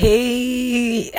Hey, 0.00 1.10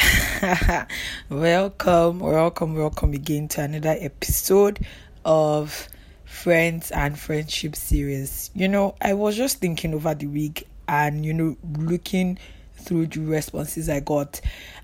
welcome, 1.30 2.18
welcome, 2.18 2.76
welcome 2.76 3.14
again 3.14 3.48
to 3.50 3.62
another 3.62 3.96
episode 4.00 4.84
of 5.24 5.88
Friends 6.26 6.90
and 6.90 7.16
Friendship 7.16 7.76
series. 7.76 8.50
You 8.56 8.68
know, 8.68 8.96
I 9.00 9.14
was 9.14 9.38
just 9.38 9.60
thinking 9.60 9.94
over 9.94 10.16
the 10.16 10.26
week 10.26 10.68
and, 10.88 11.24
you 11.24 11.32
know, 11.32 11.58
looking 11.78 12.40
through 12.82 13.08
the 13.08 13.22
responses 13.22 13.90
I 13.90 14.00
got. 14.00 14.42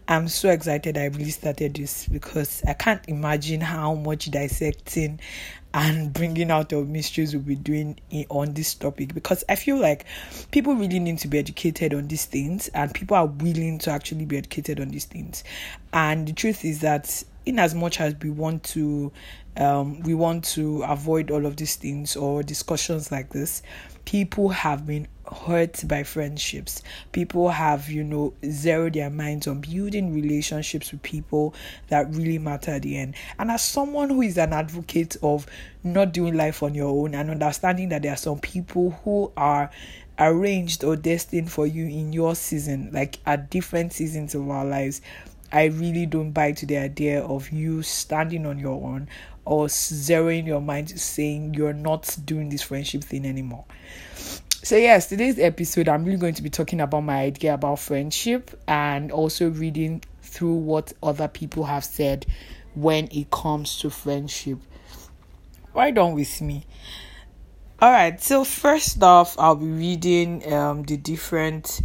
I'm 0.08 0.30
so 0.30 0.50
excited 0.50 0.98
I 0.98 1.06
really 1.06 1.32
started 1.32 1.76
this 1.76 2.08
because 2.08 2.64
I 2.66 2.74
can't 2.74 3.02
imagine 3.10 3.60
how 3.60 3.94
much 3.94 4.32
dissecting 4.32 5.20
and 5.74 6.14
bringing 6.14 6.50
out 6.50 6.72
of 6.72 6.88
mysteries 6.88 7.36
we'll 7.36 7.44
be 7.44 7.56
doing 7.56 8.00
in, 8.10 8.26
on 8.30 8.54
this 8.54 8.74
topic 8.74 9.14
because 9.14 9.44
I 9.50 9.56
feel 9.56 9.78
like 9.78 10.06
people 10.52 10.76
really 10.76 11.00
need 11.00 11.20
to 11.20 11.28
be 11.28 11.38
educated 11.38 11.94
on 11.94 12.08
these 12.08 12.26
things 12.26 12.70
and 12.70 12.94
people 12.94 13.18
are 13.18 13.26
willing 13.26 13.80
to 13.80 13.92
actually 13.92 14.26
be 14.26 14.38
educated 14.38 14.80
on 14.80 14.90
these 14.90 15.06
things. 15.06 15.44
And 15.92 16.28
the 16.28 16.34
truth 16.34 16.64
is 16.64 16.80
that 16.82 17.24
in 17.46 17.60
as 17.60 17.76
much 17.76 18.00
as 18.00 18.16
we 18.22 18.30
want 18.30 18.64
to 18.64 19.12
um, 19.58 20.02
we 20.02 20.14
want 20.14 20.44
to 20.44 20.84
avoid 20.84 21.32
all 21.32 21.46
of 21.46 21.58
these 21.58 21.76
things 21.76 22.16
or 22.16 22.44
discussions 22.44 23.12
like 23.12 23.30
this 23.30 23.64
people 24.06 24.50
have 24.50 24.86
been 24.86 25.08
hurt 25.32 25.84
by 25.88 26.04
friendships 26.04 26.82
people 27.12 27.50
have 27.50 27.90
you 27.90 28.04
know 28.04 28.34
zeroed 28.50 28.94
their 28.94 29.10
minds 29.10 29.48
on 29.48 29.62
building 29.62 30.14
relationships 30.14 30.92
with 30.92 31.02
people 31.04 31.54
that 31.90 32.08
really 32.14 32.38
matter 32.38 32.72
at 32.72 32.82
the 32.82 32.98
end 32.98 33.16
and 33.40 33.52
as 33.52 33.62
someone 33.64 34.10
who 34.10 34.22
is 34.22 34.38
an 34.38 34.54
advocate 34.54 35.16
of 35.22 35.46
not 35.84 36.14
doing 36.14 36.36
life 36.36 36.64
on 36.64 36.74
your 36.74 36.90
own 36.90 37.14
and 37.14 37.30
understanding 37.30 37.90
that 37.90 38.02
there 38.02 38.14
are 38.14 38.18
some 38.18 38.40
people 38.40 38.92
who 39.04 39.32
are 39.38 39.70
arranged 40.20 40.84
or 40.84 40.96
destined 40.96 41.52
for 41.52 41.68
you 41.68 41.86
in 41.86 42.12
your 42.12 42.34
season 42.36 42.90
like 42.92 43.20
at 43.26 43.50
different 43.50 43.94
seasons 43.94 44.34
of 44.34 44.50
our 44.50 44.66
lives 44.66 45.02
I 45.52 45.66
really 45.66 46.06
don't 46.06 46.32
buy 46.32 46.52
to 46.52 46.66
the 46.66 46.78
idea 46.78 47.22
of 47.24 47.52
you 47.52 47.82
standing 47.82 48.46
on 48.46 48.60
your 48.60 48.84
own 48.84 49.08
or 49.46 49.68
zeroing 49.68 50.46
your 50.46 50.62
mind 50.62 51.00
saying 51.00 51.54
you're 51.54 51.72
not 51.72 52.18
doing 52.26 52.50
this 52.50 52.62
friendship 52.62 53.04
thing 53.04 53.26
anymore. 53.26 53.64
So, 54.68 54.76
yes, 54.76 55.08
today's 55.08 55.40
episode, 55.40 55.88
I'm 55.88 56.04
really 56.04 56.18
going 56.18 56.34
to 56.34 56.44
be 56.44 56.50
talking 56.50 56.82
about 56.82 57.00
my 57.00 57.22
idea 57.22 57.54
about 57.54 57.80
friendship 57.80 58.52
and 58.68 59.14
also 59.14 59.50
reading 59.50 60.04
through 60.22 60.56
what 60.56 60.92
other 61.02 61.30
people 61.30 61.64
have 61.64 61.86
said 61.86 62.26
when 62.76 63.08
it 63.14 63.32
comes 63.32 63.80
to 63.80 63.90
friendship. 63.90 64.58
Right 65.74 65.98
on 65.98 66.16
with 66.16 66.42
me. 66.42 66.66
All 67.80 67.90
right, 67.90 68.22
so 68.22 68.44
first 68.44 69.02
off, 69.02 69.40
I'll 69.40 69.56
be 69.56 69.68
reading 69.68 70.52
um, 70.52 70.84
the 70.84 70.98
different, 70.98 71.80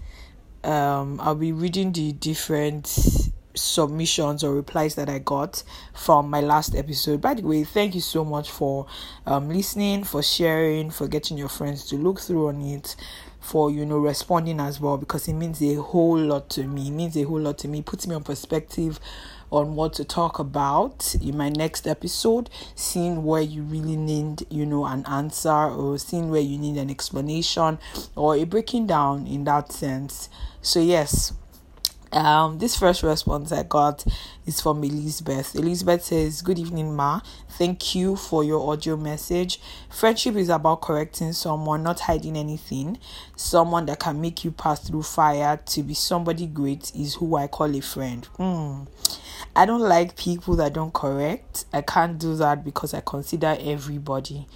um, 0.65 1.21
I'll 1.21 1.37
be 1.37 1.53
reading 1.53 1.93
the 1.93 2.11
different 2.11 3.22
submissions 3.55 4.43
or 4.43 4.55
replies 4.55 4.95
that 4.95 5.09
I 5.09 5.19
got 5.19 5.63
from 5.95 6.31
my 6.31 6.41
last 6.41 6.75
episode. 6.75 7.21
By 7.21 7.35
the 7.35 7.43
way, 7.43 7.65
thank 7.65 7.95
you 7.95 8.01
so 8.01 8.25
much 8.25 8.51
for 8.51 8.87
um, 9.27 9.49
listening, 9.49 10.05
for 10.05 10.23
sharing, 10.23 10.91
for 10.91 11.09
getting 11.09 11.39
your 11.39 11.49
friends 11.49 11.87
to 11.87 11.97
look 11.97 12.21
through 12.21 12.49
on 12.49 12.61
it, 12.63 12.97
for 13.41 13.71
you 13.71 13.85
know 13.85 13.99
responding 13.99 14.61
as 14.61 14.81
well 14.81 14.97
because 14.97 15.27
it 15.27 15.33
means 15.35 15.61
a 15.63 15.75
whole 15.75 16.19
lot 16.19 16.49
to 16.51 16.65
me. 16.65 16.89
It 16.89 16.93
means 16.93 17.17
a 17.17 17.25
whole 17.25 17.41
lot 17.41 17.59
to 17.59 17.69
me. 17.69 17.81
It 17.81 17.87
puts 17.87 18.07
me 18.07 18.15
on 18.15 18.23
perspective 18.23 19.01
on 19.53 19.77
what 19.77 19.93
to 19.93 20.05
talk 20.05 20.39
about 20.39 21.15
in 21.17 21.37
my 21.37 21.51
next 21.51 21.87
episode, 21.87 22.49
seeing 22.75 23.23
where 23.23 23.43
you 23.43 23.63
really 23.63 23.97
need, 23.97 24.47
you 24.51 24.65
know, 24.65 24.87
an 24.87 25.05
answer 25.07 25.51
or 25.51 25.99
seeing 25.99 26.31
where 26.31 26.41
you 26.41 26.57
need 26.57 26.79
an 26.79 26.89
explanation 26.89 27.79
or 28.17 28.35
a 28.35 28.45
breaking 28.45 28.87
down 28.87 29.27
in 29.27 29.45
that 29.45 29.71
sense. 29.71 30.31
So 30.63 30.81
yes, 30.81 31.35
um, 32.13 32.59
this 32.59 32.77
first 32.77 33.03
response 33.03 33.53
I 33.53 33.63
got 33.63 34.05
is 34.47 34.61
from 34.61 34.85
Elizabeth. 34.85 35.55
Elizabeth 35.55 36.05
says, 36.05 36.43
Good 36.43 36.59
evening, 36.59 36.95
Ma. 36.95 37.21
Thank 37.49 37.95
you 37.95 38.17
for 38.17 38.45
your 38.45 38.71
audio 38.71 38.97
message. 38.97 39.61
Friendship 39.89 40.37
is 40.37 40.49
about 40.49 40.83
correcting 40.83 41.33
someone, 41.33 41.83
not 41.83 42.01
hiding 42.01 42.37
anything. 42.37 42.99
Someone 43.37 43.87
that 43.87 44.01
can 44.01 44.21
make 44.21 44.45
you 44.45 44.51
pass 44.51 44.87
through 44.87 45.03
fire 45.03 45.59
to 45.67 45.83
be 45.83 45.95
somebody 45.95 46.47
great 46.47 46.93
is 46.95 47.15
who 47.15 47.37
I 47.37 47.47
call 47.47 47.75
a 47.75 47.81
friend. 47.81 48.25
Hmm. 48.37 48.83
I 49.57 49.67
don't 49.67 49.81
like 49.81 50.17
people 50.17 50.57
that 50.57 50.75
don't 50.75 50.93
correct. 50.93 51.65
I 51.73 51.83
can't 51.83 52.19
do 52.19 52.37
that 52.37 52.65
because 52.65 52.95
I 52.95 53.01
consider 53.01 53.57
everybody. 53.61 54.47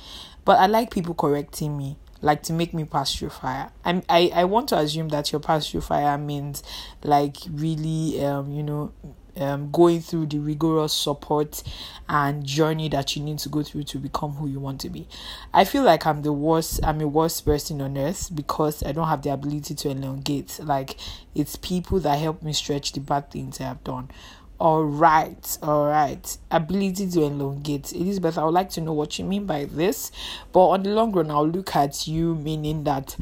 But 0.45 0.59
I 0.59 0.67
like 0.67 0.91
people 0.91 1.15
correcting 1.15 1.77
me 1.77 1.97
like 2.27 2.43
to 2.43 2.53
make 2.53 2.75
me 2.75 2.85
pass 2.85 3.15
through 3.15 3.31
fire. 3.31 3.71
I'm, 3.85 4.03
I 4.09 4.31
I 4.35 4.45
want 4.45 4.69
to 4.71 4.79
assume 4.79 5.09
that 5.11 5.31
your 5.33 5.41
pass 5.41 5.71
through 5.71 5.83
fire 5.83 6.19
means 6.19 6.63
like 7.05 7.37
really 7.51 8.23
um 8.25 8.51
you 8.53 8.65
know 8.65 8.93
um 9.37 9.71
going 9.71 10.01
through 10.01 10.27
the 10.27 10.39
rigorous 10.39 10.93
support 10.93 11.63
and 12.09 12.45
journey 12.45 12.89
that 12.89 13.15
you 13.15 13.23
need 13.23 13.39
to 13.39 13.49
go 13.49 13.63
through 13.63 13.85
to 13.85 13.99
become 13.99 14.33
who 14.33 14.49
you 14.49 14.59
want 14.59 14.81
to 14.81 14.91
be. 14.91 15.07
I 15.55 15.65
feel 15.65 15.85
like 15.85 16.05
I'm 16.05 16.23
the 16.23 16.33
worst 16.33 16.81
I'm 16.83 17.01
a 17.01 17.07
worst 17.07 17.45
person 17.45 17.81
on 17.81 17.97
earth 17.97 18.35
because 18.35 18.83
I 18.83 18.91
don't 18.91 19.07
have 19.09 19.23
the 19.23 19.33
ability 19.33 19.77
to 19.77 19.91
elongate. 19.91 20.59
Like 20.61 20.97
it's 21.35 21.55
people 21.55 22.01
that 22.01 22.19
help 22.19 22.43
me 22.43 22.53
stretch 22.53 22.93
the 22.93 23.01
bad 23.01 23.31
things 23.31 23.61
I 23.61 23.65
have 23.65 23.85
done 23.85 24.11
all 24.59 24.85
right, 24.85 25.59
all 25.63 25.87
right. 25.87 26.39
Ability 26.51 27.11
to 27.11 27.23
elongate. 27.23 27.93
Elizabeth, 27.93 28.39
I 28.39 28.45
would 28.45 28.55
like 28.55 28.71
to 28.71 28.81
know 28.81 28.95
what 28.95 29.19
you 29.19 29.25
mean 29.25 29.45
by 29.45 29.67
this. 29.67 30.11
But 30.53 30.69
on 30.69 30.83
the 30.83 30.91
long 30.91 31.13
run, 31.13 31.31
I'll 31.31 31.47
look 31.47 31.77
at 31.77 32.09
you 32.09 32.35
meaning 32.35 32.85
that 32.85 33.17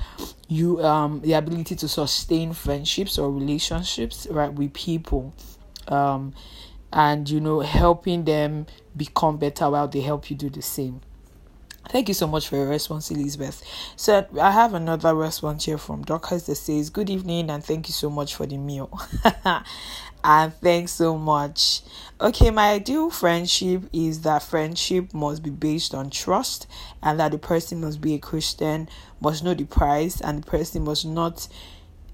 you 0.49 0.83
um 0.85 1.21
the 1.23 1.33
ability 1.33 1.75
to 1.77 1.89
sustain 1.89 2.53
friendships 2.53 3.19
or 3.19 3.33
relationships 3.33 4.29
right 4.31 4.53
with 4.53 4.73
people. 4.75 5.35
Um 5.89 6.35
and 6.93 7.29
you 7.29 7.41
know 7.41 7.61
helping 7.61 8.25
them 8.25 8.67
become 8.97 9.37
better 9.37 9.69
while 9.69 9.89
they 9.89 10.01
help 10.01 10.31
you 10.31 10.37
do 10.37 10.49
the 10.49 10.63
same. 10.63 11.01
Thank 11.89 12.09
you 12.09 12.15
so 12.15 12.27
much 12.27 12.49
for 12.49 12.57
your 12.57 12.67
response, 12.69 13.11
Elizabeth. 13.11 13.63
So 13.97 14.27
I 14.41 14.51
have 14.53 14.73
another 14.75 15.15
response 15.15 15.67
here 15.67 15.77
from 15.79 16.03
Dorcas 16.03 16.47
that 16.47 16.55
says, 16.55 16.89
Good 16.89 17.11
evening 17.11 17.51
and 17.51 17.63
thank 17.63 17.89
you 17.89 17.93
so 17.93 18.09
much 18.09 18.35
for 18.35 18.47
the 18.47 18.57
meal. 18.57 18.99
and 20.25 20.55
thanks 20.55 20.93
so 20.93 21.19
much. 21.19 21.83
Okay, 22.19 22.51
my 22.51 22.73
ideal 22.73 23.11
friendship 23.11 23.83
is 23.93 24.23
that 24.23 24.43
friendship 24.43 25.13
must 25.13 25.43
be 25.43 25.51
based 25.51 25.95
on 25.95 26.09
trust 26.09 26.67
and 27.03 27.21
that 27.21 27.31
the 27.31 27.39
person 27.39 27.83
must 27.83 28.01
be 28.01 28.15
a 28.15 28.19
Christian, 28.19 28.89
must 29.21 29.45
know 29.45 29.53
the 29.53 29.67
price, 29.67 30.23
and 30.23 30.43
the 30.43 30.47
person 30.47 30.85
must 30.85 31.05
not 31.05 31.47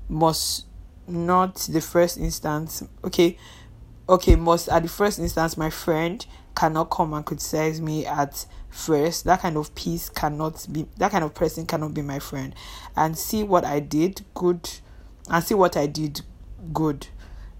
must 0.09 0.66
not 1.06 1.54
the 1.70 1.81
first 1.81 2.19
instance 2.19 2.82
okay 3.04 3.37
okay 4.09 4.34
must 4.37 4.69
at 4.69 4.82
the 4.82 4.88
first 4.88 5.19
instance 5.19 5.56
my 5.56 5.70
friend 5.70 6.26
cannot 6.56 6.84
come 6.91 7.15
and 7.15 7.25
criticize 7.25 7.81
me 7.81 8.04
at 8.06 8.44
first. 8.70 9.25
That 9.25 9.41
kind 9.41 9.56
of 9.56 9.75
peace 9.75 10.09
cannot 10.09 10.66
be 10.70 10.87
that 10.99 11.12
kind 11.12 11.25
of 11.25 11.34
person 11.34 11.65
cannot 11.65 11.94
be 11.94 12.03
my 12.03 12.19
friend. 12.19 12.54
And 12.97 13.16
see 13.16 13.43
what 13.44 13.65
i 13.65 13.78
did 13.81 14.22
good 14.34 14.69
and 15.28 15.44
see 15.44 15.54
what 15.54 15.76
i 15.76 15.87
did 15.87 16.22
good 16.72 17.06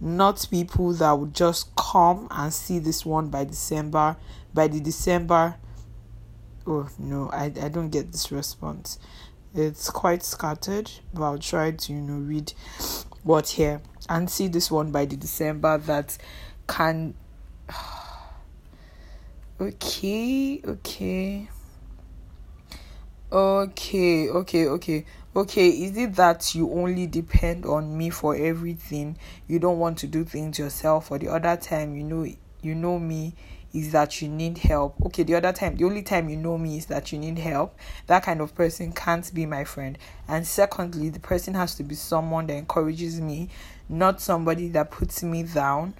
not 0.01 0.47
people 0.51 0.93
that 0.95 1.13
would 1.13 1.35
just 1.35 1.75
come 1.77 2.27
and 2.31 2.53
see 2.53 2.79
this 2.79 3.05
one 3.05 3.29
by 3.29 3.45
december 3.45 4.17
by 4.55 4.67
the 4.67 4.81
december 4.81 5.57
oh 6.67 6.89
no 6.99 7.29
i, 7.33 7.45
I 7.45 7.69
don't 7.69 7.91
get 7.91 8.13
this 8.13 8.33
response 8.33 8.99
it's 9.55 9.91
quite 9.91 10.23
scattered 10.23 10.91
but 11.13 11.23
i'll 11.23 11.39
try 11.39 11.73
to 11.73 11.93
you 11.93 12.01
know 12.01 12.19
read 12.19 12.53
what 13.23 13.49
here 13.49 13.83
and 14.09 14.31
see 14.31 14.49
this 14.49 14.71
one 14.71 14.91
by 14.91 15.05
the 15.05 15.17
december 15.17 15.77
that 15.79 16.17
can 16.67 17.15
Okay, 19.61 20.63
okay. 20.65 21.51
Okay, 23.31 24.31
okay, 24.31 24.67
okay. 24.67 25.05
Okay, 25.35 25.69
is 25.69 25.97
it 25.97 26.17
that 26.17 26.57
you 26.57 26.73
only 26.73 27.07
depend 27.07 27.65
on 27.65 27.97
me 27.97 28.11
for 28.11 28.35
everything? 28.35 29.17
You 29.47 29.61
don't 29.61 29.79
want 29.79 29.99
to 29.99 30.09
do 30.09 30.25
things 30.25 30.59
yourself 30.59 31.13
or 31.13 31.19
the 31.19 31.29
other 31.29 31.57
time 31.57 31.95
you 31.95 32.03
know 32.03 32.27
you 32.63 32.75
know 32.75 32.99
me 32.99 33.35
is 33.73 33.93
that 33.93 34.21
you 34.21 34.29
need 34.29 34.59
help. 34.59 34.97
Okay, 35.07 35.23
the 35.23 35.37
other 35.37 35.53
time, 35.53 35.77
the 35.77 35.85
only 35.85 36.03
time 36.03 36.29
you 36.29 36.37
know 36.37 36.59
me 36.59 36.79
is 36.79 36.87
that 36.87 37.13
you 37.13 37.19
need 37.21 37.39
help. 37.39 37.79
That 38.09 38.25
kind 38.25 38.41
of 38.41 38.57
person 38.57 38.91
can't 38.93 39.33
be 39.33 39.47
my 39.47 39.63
friend. 39.63 39.97
And 40.27 40.45
secondly, 40.45 41.11
the 41.11 41.21
person 41.21 41.55
has 41.55 41.77
to 41.77 41.85
be 41.85 41.95
someone 41.95 42.49
that 42.49 42.55
encourages 42.55 43.21
me, 43.21 43.51
not 43.89 44.21
somebody 44.21 44.69
that 44.71 44.91
puts 44.91 45.23
me 45.23 45.45
down 45.45 45.95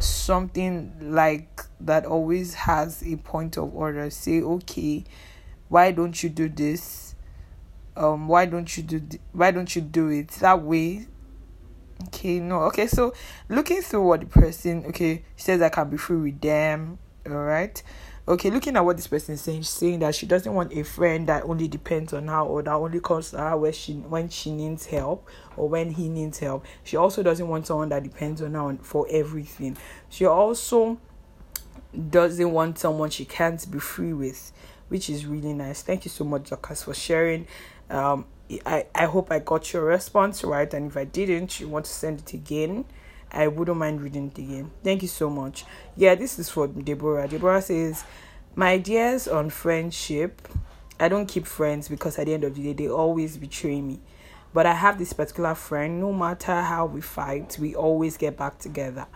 something 0.00 0.92
like 1.00 1.64
that 1.80 2.06
always 2.06 2.54
has 2.54 3.02
a 3.02 3.16
point 3.16 3.56
of 3.56 3.74
order 3.74 4.08
say 4.10 4.40
okay 4.40 5.02
why 5.68 5.90
don't 5.90 6.22
you 6.22 6.28
do 6.28 6.48
this 6.48 7.07
um 7.98 8.28
why 8.28 8.46
don't 8.46 8.76
you 8.76 8.82
do 8.82 9.02
why 9.32 9.50
don't 9.50 9.74
you 9.76 9.82
do 9.82 10.08
it 10.08 10.28
that 10.28 10.62
way 10.62 11.06
okay 12.06 12.38
no 12.40 12.62
okay 12.62 12.86
so 12.86 13.12
looking 13.48 13.82
through 13.82 14.06
what 14.06 14.20
the 14.20 14.26
person 14.26 14.84
okay 14.86 15.24
says 15.36 15.60
i 15.60 15.68
can 15.68 15.90
be 15.90 15.96
free 15.96 16.16
with 16.16 16.40
them 16.40 16.98
all 17.26 17.32
right 17.32 17.82
okay, 18.28 18.50
looking 18.50 18.76
at 18.76 18.84
what 18.84 18.96
this 18.96 19.06
person 19.06 19.34
is 19.34 19.40
saying, 19.40 19.62
she's 19.62 19.70
saying 19.70 19.98
that 20.00 20.14
she 20.14 20.26
doesn't 20.26 20.52
want 20.52 20.72
a 20.74 20.84
friend 20.84 21.26
that 21.28 21.44
only 21.44 21.66
depends 21.66 22.12
on 22.12 22.28
her 22.28 22.40
or 22.40 22.62
that 22.62 22.72
only 22.72 23.00
to 23.00 23.36
her 23.38 23.56
when 23.56 23.72
she 23.72 23.94
when 23.94 24.28
she 24.28 24.52
needs 24.52 24.86
help 24.86 25.28
or 25.56 25.68
when 25.68 25.90
he 25.90 26.08
needs 26.08 26.38
help. 26.38 26.64
She 26.84 26.96
also 26.96 27.22
doesn't 27.22 27.48
want 27.48 27.66
someone 27.66 27.88
that 27.88 28.02
depends 28.02 28.42
on 28.42 28.52
her 28.54 28.76
for 28.82 29.06
everything. 29.10 29.78
She 30.10 30.26
also 30.26 30.98
doesn't 32.10 32.52
want 32.52 32.78
someone 32.78 33.08
she 33.08 33.24
can't 33.24 33.68
be 33.70 33.78
free 33.78 34.12
with, 34.12 34.52
which 34.88 35.08
is 35.08 35.24
really 35.24 35.54
nice. 35.54 35.80
Thank 35.80 36.04
you 36.04 36.10
so 36.10 36.24
much, 36.24 36.50
Dorcas, 36.50 36.82
for 36.82 36.92
sharing. 36.92 37.46
Um, 37.90 38.26
I, 38.64 38.86
I 38.94 39.04
hope 39.04 39.30
I 39.30 39.38
got 39.40 39.72
your 39.72 39.84
response 39.84 40.42
right, 40.42 40.72
and 40.72 40.90
if 40.90 40.96
I 40.96 41.04
didn't, 41.04 41.60
you 41.60 41.68
want 41.68 41.84
to 41.84 41.90
send 41.90 42.20
it 42.20 42.32
again. 42.32 42.84
I 43.30 43.48
wouldn't 43.48 43.76
mind 43.76 44.00
reading 44.00 44.28
it 44.34 44.38
again. 44.38 44.70
Thank 44.82 45.02
you 45.02 45.08
so 45.08 45.28
much. 45.28 45.64
Yeah, 45.96 46.14
this 46.14 46.38
is 46.38 46.48
for 46.48 46.66
Deborah. 46.66 47.28
Deborah 47.28 47.60
says, 47.60 48.04
My 48.54 48.72
ideas 48.72 49.28
on 49.28 49.50
friendship. 49.50 50.48
I 51.00 51.08
don't 51.08 51.26
keep 51.26 51.46
friends 51.46 51.88
because 51.88 52.18
at 52.18 52.26
the 52.26 52.34
end 52.34 52.44
of 52.44 52.54
the 52.54 52.62
day, 52.62 52.72
they 52.72 52.88
always 52.88 53.36
betray 53.36 53.80
me. 53.80 54.00
But 54.52 54.66
I 54.66 54.72
have 54.72 54.98
this 54.98 55.12
particular 55.12 55.54
friend, 55.54 56.00
no 56.00 56.12
matter 56.12 56.62
how 56.62 56.86
we 56.86 57.00
fight, 57.00 57.56
we 57.60 57.74
always 57.74 58.16
get 58.16 58.36
back 58.36 58.58
together. 58.58 59.06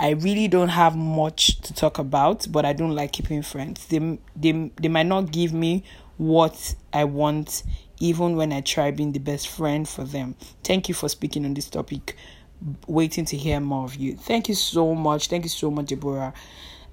I 0.00 0.10
really 0.10 0.48
don't 0.48 0.70
have 0.70 0.96
much 0.96 1.60
to 1.60 1.72
talk 1.72 1.98
about, 1.98 2.50
but 2.50 2.64
I 2.64 2.72
don't 2.72 2.94
like 2.94 3.12
keeping 3.12 3.42
friends. 3.42 3.86
They, 3.86 4.18
they, 4.34 4.72
they 4.80 4.88
might 4.88 5.06
not 5.06 5.30
give 5.30 5.52
me 5.52 5.84
what 6.16 6.74
I 6.92 7.04
want, 7.04 7.62
even 8.02 8.34
when 8.36 8.52
I 8.52 8.60
try 8.62 8.90
being 8.90 9.12
the 9.12 9.20
best 9.20 9.46
friend 9.46 9.88
for 9.88 10.02
them. 10.02 10.34
Thank 10.64 10.88
you 10.88 10.94
for 10.94 11.08
speaking 11.08 11.44
on 11.44 11.54
this 11.54 11.70
topic 11.70 12.16
waiting 12.88 13.24
to 13.26 13.36
hear 13.36 13.60
more 13.60 13.84
of 13.84 13.94
you. 13.94 14.16
Thank 14.16 14.48
you 14.48 14.56
so 14.56 14.92
much. 14.92 15.28
Thank 15.28 15.44
you 15.44 15.48
so 15.48 15.70
much, 15.70 15.86
Deborah. 15.86 16.34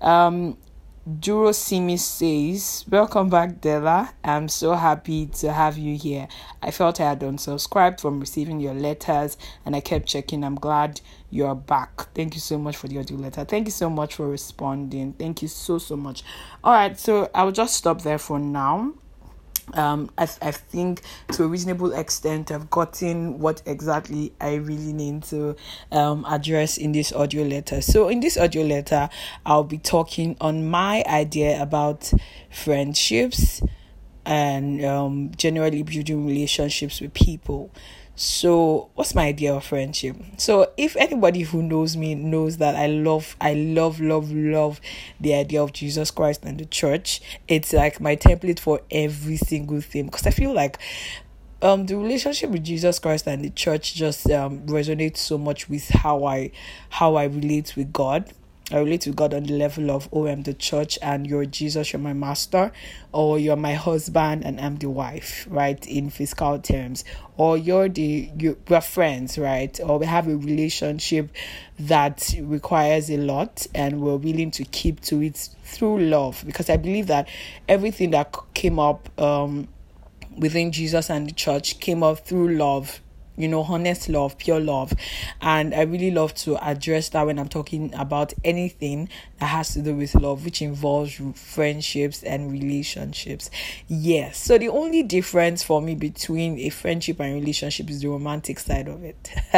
Um, 0.02 0.56
Duro 1.20 1.52
Simi 1.52 1.98
says, 1.98 2.86
Welcome 2.88 3.28
back, 3.28 3.60
Della. 3.60 4.14
I'm 4.24 4.48
so 4.48 4.76
happy 4.76 5.26
to 5.40 5.52
have 5.52 5.80
you 5.80 5.98
here. 5.98 6.28
I 6.62 6.70
felt 6.70 7.02
I 7.02 7.10
had 7.10 7.22
unsubscribed 7.22 8.00
from 8.00 8.20
receiving 8.20 8.60
your 8.60 8.76
letters 8.76 9.36
and 9.66 9.76
I 9.76 9.80
kept 9.80 10.08
checking. 10.08 10.44
I'm 10.44 10.56
glad 10.56 11.02
you're 11.32 11.56
back. 11.56 12.14
Thank 12.14 12.36
you 12.36 12.40
so 12.40 12.60
much 12.60 12.78
for 12.78 12.88
the 12.88 13.00
audio 13.00 13.18
letter. 13.18 13.46
Thank 13.46 13.66
you 13.66 13.72
so 13.72 13.90
much 13.90 14.14
for 14.14 14.30
responding. 14.30 15.14
Thank 15.14 15.42
you 15.42 15.48
so, 15.48 15.80
so 15.80 15.96
much. 15.96 16.24
All 16.64 16.74
right, 16.74 17.00
so 17.00 17.32
I'll 17.34 17.52
just 17.52 17.74
stop 17.74 18.04
there 18.04 18.20
for 18.20 18.38
now 18.38 18.94
um 19.74 20.10
I, 20.18 20.24
I 20.42 20.52
think 20.52 21.02
to 21.34 21.44
a 21.44 21.48
reasonable 21.48 21.94
extent 21.94 22.52
i've 22.52 22.70
gotten 22.70 23.40
what 23.40 23.62
exactly 23.66 24.34
i 24.42 24.56
really 24.56 24.94
need 24.94 25.24
to 25.24 25.56
um 25.92 26.26
address 26.28 26.78
in 26.78 26.92
this 26.92 27.12
audio 27.14 27.44
letter. 27.44 27.82
So 27.82 28.08
in 28.10 28.20
this 28.20 28.38
audio 28.38 28.64
letter 28.64 29.10
i'll 29.46 29.64
be 29.64 29.78
talking 29.78 30.36
on 30.42 30.70
my 30.70 31.04
idea 31.08 31.62
about 31.62 32.12
friendships 32.50 33.62
and 34.26 34.84
um 34.86 35.32
generally 35.38 35.84
building 35.84 36.26
relationships 36.26 37.02
with 37.02 37.14
people 37.14 37.72
so, 38.22 38.90
what's 38.96 39.16
my 39.16 39.28
idea 39.28 39.56
of 39.56 39.64
friendship? 39.64 40.18
So, 40.36 40.74
if 40.76 40.98
anybody 40.98 41.44
who 41.44 41.64
knows 41.64 41.96
me 41.96 42.16
knows 42.16 42.58
that 42.58 42.76
I 42.76 42.88
love, 42.88 43.38
I 43.40 43.54
love, 43.54 44.02
love, 44.02 44.30
love 44.30 44.82
the 45.22 45.34
idea 45.36 45.64
of 45.64 45.72
Jesus 45.72 46.12
Christ 46.12 46.44
and 46.44 46.60
the 46.60 46.66
church, 46.66 47.22
it's 47.48 47.72
like 47.72 48.02
my 48.02 48.18
template 48.18 48.60
for 48.60 48.82
every 48.92 49.38
single 49.38 49.80
thing 49.80 50.08
because 50.08 50.28
I 50.28 50.32
feel 50.32 50.52
like 50.54 50.80
um 51.62 51.86
the 51.86 51.96
relationship 51.96 52.50
with 52.50 52.66
Jesus 52.66 53.00
Christ 53.00 53.26
and 53.26 53.42
the 53.42 53.52
church 53.52 53.96
just 53.96 54.30
um 54.30 54.66
resonates 54.66 55.18
so 55.20 55.38
much 55.38 55.70
with 55.70 55.88
how 55.88 56.26
I 56.26 56.52
how 56.90 57.16
I 57.16 57.24
relate 57.24 57.78
with 57.78 57.94
God 57.94 58.34
I 58.72 58.78
relate 58.78 59.02
to 59.02 59.12
God 59.12 59.34
on 59.34 59.44
the 59.44 59.58
level 59.58 59.90
of, 59.90 60.08
oh, 60.14 60.28
I'm 60.28 60.44
the 60.44 60.54
church 60.54 61.00
and 61.02 61.26
you're 61.26 61.46
Jesus, 61.46 61.92
you're 61.92 62.00
my 62.00 62.14
master, 62.14 62.72
or 63.12 63.40
you're 63.40 63.56
my 63.56 63.74
husband 63.74 64.46
and 64.46 64.62
I'm 64.62 64.78
the 64.78 64.90
wife, 64.90 65.48
right? 65.50 65.84
In 65.88 66.12
physical 66.12 66.60
terms, 66.60 67.04
or 67.38 67.58
you're 67.58 67.90
the 67.90 68.30
you, 68.38 68.58
we're 68.68 68.82
friends, 68.82 69.40
right? 69.40 69.80
Or 69.84 69.98
we 69.98 70.06
have 70.06 70.28
a 70.28 70.38
relationship 70.38 71.32
that 71.80 72.36
requires 72.42 73.10
a 73.10 73.18
lot 73.18 73.66
and 73.74 74.02
we're 74.02 74.18
willing 74.18 74.52
to 74.52 74.64
keep 74.66 75.02
to 75.02 75.24
it 75.24 75.50
through 75.64 76.02
love, 76.02 76.44
because 76.46 76.70
I 76.70 76.78
believe 76.78 77.08
that 77.08 77.28
everything 77.68 78.12
that 78.12 78.36
came 78.54 78.78
up 78.78 79.10
um, 79.20 79.68
within 80.38 80.72
Jesus 80.72 81.10
and 81.10 81.28
the 81.28 81.34
church 81.34 81.80
came 81.80 82.04
up 82.04 82.20
through 82.20 82.56
love 82.56 83.02
you 83.40 83.48
know, 83.48 83.64
honest 83.64 84.10
love, 84.10 84.38
pure 84.38 84.60
love. 84.60 84.94
And 85.42 85.74
I 85.74 85.84
really 85.84 86.12
love 86.12 86.36
to 86.36 86.58
address 86.58 87.10
that 87.10 87.26
when 87.26 87.40
I'm 87.40 87.48
talking 87.48 87.94
about 87.96 88.34
anything 88.44 89.08
that 89.40 89.48
has 89.48 89.74
to 89.74 89.82
do 89.82 89.96
with 89.96 90.14
love, 90.14 90.44
which 90.44 90.62
involves 90.62 91.20
friendships 91.36 92.22
and 92.22 92.52
relationships. 92.52 93.50
Yes. 93.88 94.38
So 94.38 94.58
the 94.58 94.68
only 94.68 95.04
difference 95.04 95.64
for 95.64 95.82
me 95.82 95.96
between 95.96 96.60
a 96.60 96.70
friendship 96.70 97.22
and 97.22 97.34
relationship 97.34 97.90
is 97.90 98.02
the 98.02 98.10
romantic 98.10 98.60
side 98.60 98.90
of 98.90 99.04
it. 99.06 99.32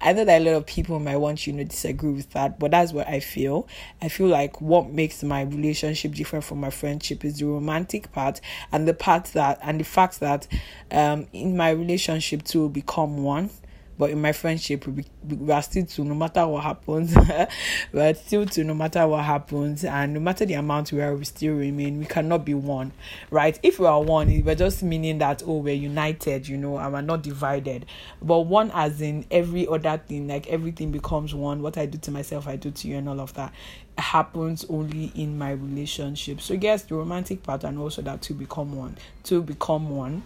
I 0.00 0.12
know 0.12 0.26
that 0.26 0.42
a 0.42 0.44
lot 0.44 0.54
of 0.54 0.66
people 0.66 1.00
might 1.00 1.16
want 1.16 1.46
you 1.46 1.54
to 1.54 1.64
disagree 1.64 2.12
with 2.12 2.30
that, 2.32 2.58
but 2.58 2.70
that's 2.70 2.92
what 2.92 3.08
I 3.08 3.20
feel. 3.20 3.66
I 4.02 4.08
feel 4.08 4.28
like 4.28 4.60
what 4.60 4.90
makes 4.90 5.22
my 5.22 5.40
relationship 5.42 6.12
different 6.12 6.44
from 6.44 6.60
my 6.60 6.70
friendship 6.70 7.24
is 7.24 7.38
the 7.38 7.46
romantic 7.46 8.12
part 8.12 8.42
and 8.70 8.86
the 8.86 8.92
part 8.92 9.24
that 9.26 9.58
and 9.62 9.80
the 9.80 9.84
fact 9.84 10.20
that 10.20 10.46
um 10.90 11.26
in 11.32 11.56
my 11.56 11.70
relationship 11.70 12.42
to 12.44 12.68
become 12.68 13.21
one 13.22 13.50
but 13.98 14.10
in 14.10 14.20
my 14.20 14.32
friendship 14.32 14.86
we, 14.86 15.04
we 15.28 15.52
are 15.52 15.62
still 15.62 15.84
two 15.84 16.04
no 16.04 16.14
matter 16.14 16.46
what 16.46 16.64
happens. 16.64 17.14
We 17.92 18.00
are 18.00 18.14
still 18.14 18.46
two 18.46 18.64
no 18.64 18.74
matter 18.74 19.06
what 19.06 19.24
happens. 19.24 19.84
And 19.84 20.14
no 20.14 20.20
matter 20.20 20.44
the 20.44 20.54
amount 20.54 20.92
we 20.92 21.02
are 21.02 21.14
we 21.14 21.24
still 21.24 21.54
remain. 21.54 21.98
We 21.98 22.06
cannot 22.06 22.44
be 22.44 22.54
one 22.54 22.92
right? 23.30 23.58
If 23.62 23.78
we 23.78 23.86
are 23.86 24.02
one 24.02 24.42
we're 24.44 24.54
just 24.54 24.82
meaning 24.82 25.18
that 25.18 25.42
oh 25.46 25.58
we're 25.58 25.74
united 25.74 26.48
you 26.48 26.56
know 26.56 26.78
and 26.78 26.92
we're 26.92 27.00
not 27.02 27.22
divided. 27.22 27.86
But 28.20 28.40
one 28.40 28.70
as 28.74 29.00
in 29.00 29.26
every 29.30 29.66
other 29.68 29.98
thing 29.98 30.26
like 30.28 30.48
everything 30.48 30.90
becomes 30.90 31.34
one. 31.34 31.62
What 31.62 31.76
i 31.78 31.86
do 31.86 31.98
to 31.98 32.10
myself 32.10 32.48
i 32.48 32.56
do 32.56 32.70
to 32.70 32.88
you 32.88 32.96
and 32.96 33.08
all 33.08 33.20
of 33.20 33.34
that 33.34 33.52
happens 33.98 34.64
only 34.68 35.12
in 35.14 35.38
my 35.38 35.52
relationship. 35.52 36.40
So 36.40 36.54
yes 36.54 36.82
the 36.82 36.94
romantic 36.94 37.42
part 37.42 37.62
and 37.62 37.78
also 37.78 38.02
that 38.02 38.22
to 38.22 38.34
become 38.34 38.74
one. 38.74 38.96
To 39.24 39.42
become 39.42 39.90
one 39.90 40.22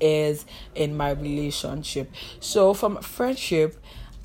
is 0.00 0.44
in 0.74 0.96
my 0.96 1.10
relationship. 1.10 2.12
So, 2.40 2.74
from 2.74 3.00
friendship, 3.02 3.76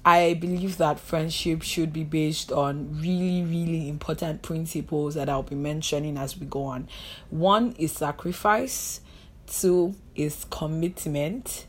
I 0.05 0.33
believe 0.33 0.77
that 0.77 0.99
friendship 0.99 1.61
should 1.61 1.91
be 1.91 2.03
based 2.03 2.51
on 2.51 2.99
really, 3.01 3.43
really 3.43 3.89
important 3.89 4.41
principles 4.41 5.15
that 5.15 5.29
I'll 5.29 5.43
be 5.43 5.55
mentioning 5.55 6.17
as 6.17 6.37
we 6.37 6.45
go 6.45 6.63
on. 6.63 6.87
One 7.29 7.73
is 7.77 7.91
sacrifice, 7.91 9.01
two 9.45 9.95
is 10.15 10.45
commitment, 10.49 11.67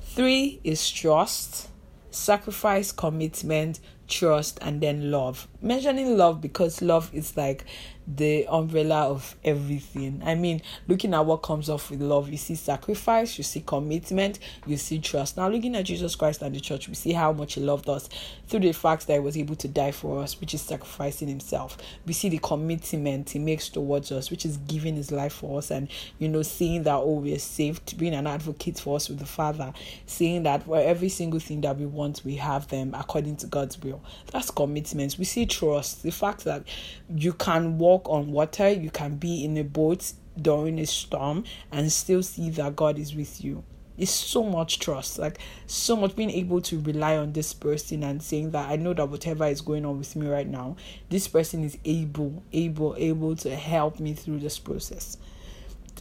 three 0.00 0.60
is 0.62 0.88
trust, 0.88 1.68
sacrifice, 2.10 2.92
commitment, 2.92 3.80
trust, 4.06 4.58
and 4.62 4.80
then 4.80 5.10
love. 5.10 5.48
Mentioning 5.60 6.16
love 6.16 6.40
because 6.40 6.80
love 6.80 7.10
is 7.12 7.36
like 7.36 7.64
the 8.16 8.46
umbrella 8.48 9.08
of 9.10 9.36
everything. 9.44 10.22
I 10.24 10.34
mean, 10.34 10.62
looking 10.86 11.12
at 11.12 11.26
what 11.26 11.38
comes 11.38 11.68
off 11.68 11.90
with 11.90 12.00
love, 12.00 12.30
you 12.30 12.38
see 12.38 12.54
sacrifice, 12.54 13.36
you 13.36 13.44
see 13.44 13.60
commitment, 13.60 14.38
you 14.66 14.78
see 14.78 14.98
trust. 14.98 15.36
Now, 15.36 15.48
looking 15.48 15.76
at 15.76 15.84
Jesus 15.84 16.16
Christ 16.16 16.40
and 16.40 16.54
the 16.54 16.60
church, 16.60 16.88
we 16.88 16.94
see 16.94 17.12
how 17.12 17.32
much 17.32 17.54
He 17.54 17.60
loved 17.60 17.88
us 17.88 18.08
through 18.46 18.60
the 18.60 18.72
fact 18.72 19.06
that 19.06 19.14
He 19.14 19.20
was 19.20 19.36
able 19.36 19.56
to 19.56 19.68
die 19.68 19.92
for 19.92 20.22
us, 20.22 20.40
which 20.40 20.54
is 20.54 20.62
sacrificing 20.62 21.28
Himself. 21.28 21.76
We 22.06 22.14
see 22.14 22.30
the 22.30 22.38
commitment 22.38 23.30
He 23.30 23.38
makes 23.38 23.68
towards 23.68 24.10
us, 24.10 24.30
which 24.30 24.46
is 24.46 24.56
giving 24.56 24.96
His 24.96 25.12
life 25.12 25.34
for 25.34 25.58
us, 25.58 25.70
and 25.70 25.88
you 26.18 26.28
know, 26.28 26.42
seeing 26.42 26.84
that 26.84 26.96
oh, 26.96 27.20
we're 27.20 27.38
saved, 27.38 27.98
being 27.98 28.14
an 28.14 28.26
advocate 28.26 28.78
for 28.78 28.96
us 28.96 29.10
with 29.10 29.18
the 29.18 29.26
Father, 29.26 29.72
seeing 30.06 30.44
that 30.44 30.62
for 30.62 30.78
every 30.78 31.10
single 31.10 31.40
thing 31.40 31.60
that 31.60 31.76
we 31.76 31.84
want, 31.84 32.22
we 32.24 32.36
have 32.36 32.68
them 32.68 32.94
according 32.94 33.36
to 33.36 33.46
God's 33.46 33.78
will. 33.82 34.00
That's 34.32 34.50
commitment. 34.50 35.16
We 35.18 35.26
see 35.26 35.44
trust, 35.44 36.02
the 36.02 36.10
fact 36.10 36.44
that 36.44 36.62
you 37.14 37.34
can 37.34 37.76
walk 37.76 37.97
walk 37.98 38.08
on 38.08 38.30
water, 38.32 38.68
you 38.68 38.90
can 38.90 39.16
be 39.16 39.44
in 39.44 39.56
a 39.56 39.64
boat 39.64 40.12
during 40.40 40.78
a 40.78 40.86
storm 40.86 41.44
and 41.72 41.90
still 41.90 42.22
see 42.22 42.50
that 42.50 42.76
God 42.76 42.98
is 42.98 43.14
with 43.14 43.42
you. 43.42 43.64
It's 43.96 44.12
so 44.12 44.44
much 44.44 44.78
trust, 44.78 45.18
like 45.18 45.40
so 45.66 45.96
much 45.96 46.14
being 46.14 46.30
able 46.30 46.60
to 46.62 46.78
rely 46.80 47.16
on 47.16 47.32
this 47.32 47.52
person 47.52 48.04
and 48.04 48.22
saying 48.22 48.52
that 48.52 48.70
I 48.70 48.76
know 48.76 48.94
that 48.94 49.08
whatever 49.08 49.44
is 49.46 49.60
going 49.60 49.84
on 49.84 49.98
with 49.98 50.14
me 50.14 50.28
right 50.28 50.46
now, 50.46 50.76
this 51.08 51.26
person 51.26 51.64
is 51.64 51.76
able, 51.84 52.44
able, 52.52 52.94
able 52.96 53.34
to 53.36 53.56
help 53.56 53.98
me 53.98 54.14
through 54.14 54.38
this 54.38 54.56
process. 54.60 55.18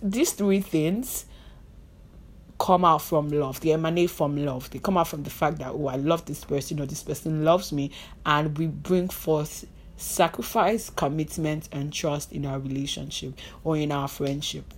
These 0.03 0.33
three 0.33 0.61
things 0.61 1.25
come 2.59 2.85
out 2.85 3.01
from 3.01 3.29
love. 3.29 3.59
They 3.61 3.71
emanate 3.71 4.11
from 4.11 4.45
love. 4.45 4.69
They 4.69 4.77
come 4.77 4.97
out 4.97 5.07
from 5.07 5.23
the 5.23 5.31
fact 5.31 5.57
that, 5.57 5.71
oh, 5.71 5.87
I 5.87 5.95
love 5.95 6.25
this 6.25 6.43
person 6.43 6.79
or 6.79 6.85
this 6.85 7.01
person 7.01 7.43
loves 7.43 7.71
me. 7.71 7.89
And 8.27 8.55
we 8.59 8.67
bring 8.67 9.09
forth 9.09 9.65
sacrifice, 9.97 10.89
commitment, 10.89 11.67
and 11.71 11.91
trust 11.91 12.31
in 12.31 12.45
our 12.45 12.59
relationship 12.59 13.33
or 13.63 13.75
in 13.75 13.91
our 13.91 14.07
friendship. 14.07 14.73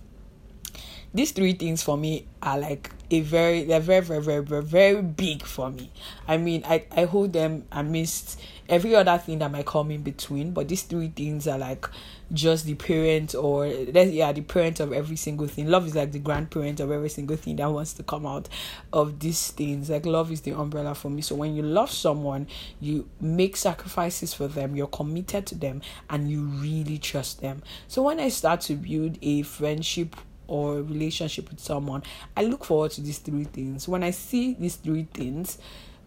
these 1.12 1.32
three 1.32 1.52
things 1.52 1.82
for 1.82 1.96
me 1.96 2.26
are 2.42 2.58
like 2.58 2.90
a 3.10 3.20
very 3.20 3.64
they're 3.64 3.80
very 3.80 4.00
very 4.00 4.22
very 4.22 4.42
very 4.44 4.62
very 4.62 5.02
big 5.02 5.42
for 5.42 5.70
me 5.70 5.90
i 6.28 6.36
mean 6.36 6.62
i 6.66 6.84
i 6.96 7.04
hold 7.04 7.32
them 7.32 7.64
amidst 7.72 8.40
every 8.70 8.94
other 8.94 9.18
thing 9.18 9.40
that 9.40 9.50
might 9.50 9.66
come 9.66 9.90
in 9.90 10.02
between 10.02 10.52
but 10.52 10.68
these 10.68 10.82
three 10.82 11.08
things 11.08 11.46
are 11.48 11.58
like 11.58 11.86
just 12.32 12.64
the 12.64 12.74
parent 12.74 13.34
or 13.34 13.66
yeah 13.66 14.30
the 14.30 14.40
parent 14.40 14.78
of 14.78 14.92
every 14.92 15.16
single 15.16 15.48
thing. 15.48 15.68
Love 15.68 15.86
is 15.86 15.96
like 15.96 16.12
the 16.12 16.18
grandparent 16.20 16.78
of 16.78 16.90
every 16.90 17.08
single 17.08 17.36
thing 17.36 17.56
that 17.56 17.70
wants 17.70 17.92
to 17.94 18.04
come 18.04 18.24
out 18.24 18.48
of 18.92 19.18
these 19.18 19.50
things. 19.50 19.90
Like 19.90 20.06
love 20.06 20.30
is 20.30 20.42
the 20.42 20.52
umbrella 20.52 20.94
for 20.94 21.10
me. 21.10 21.22
So 21.22 21.34
when 21.34 21.56
you 21.56 21.62
love 21.62 21.90
someone 21.90 22.46
you 22.80 23.08
make 23.20 23.56
sacrifices 23.56 24.32
for 24.32 24.46
them 24.46 24.76
you're 24.76 24.86
committed 24.86 25.46
to 25.46 25.54
them 25.56 25.82
and 26.08 26.30
you 26.30 26.42
really 26.42 26.98
trust 26.98 27.40
them. 27.40 27.62
So 27.88 28.02
when 28.02 28.20
i 28.20 28.28
start 28.28 28.60
to 28.62 28.74
build 28.74 29.18
a 29.20 29.42
friendship 29.42 30.16
or 30.46 30.76
relationship 30.82 31.48
with 31.50 31.60
someone, 31.60 32.02
I 32.36 32.42
look 32.42 32.64
forward 32.64 32.90
to 32.92 33.00
these 33.00 33.18
three 33.18 33.44
things. 33.44 33.88
When 33.88 34.02
I 34.02 34.10
see 34.10 34.54
these 34.54 34.76
three 34.76 35.06
things 35.12 35.58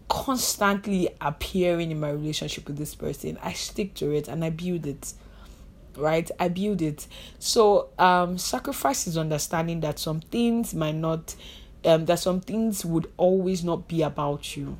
constantly 0.08 1.08
appearing 1.20 1.90
in 1.90 2.00
my 2.00 2.10
relationship 2.10 2.66
with 2.66 2.76
this 2.76 2.94
person, 2.94 3.38
I 3.42 3.52
stick 3.52 3.94
to 3.94 4.10
it 4.10 4.28
and 4.28 4.44
I 4.44 4.50
build 4.50 4.86
it. 4.86 5.12
Right? 5.96 6.30
I 6.40 6.48
build 6.48 6.82
it. 6.82 7.06
So 7.38 7.88
um 7.98 8.38
sacrifice 8.38 9.06
is 9.06 9.16
understanding 9.16 9.80
that 9.80 9.98
some 9.98 10.20
things 10.20 10.74
might 10.74 10.96
not 10.96 11.34
um 11.84 12.06
that 12.06 12.18
some 12.18 12.40
things 12.40 12.84
would 12.84 13.10
always 13.16 13.62
not 13.62 13.86
be 13.88 14.02
about 14.02 14.56
you 14.56 14.78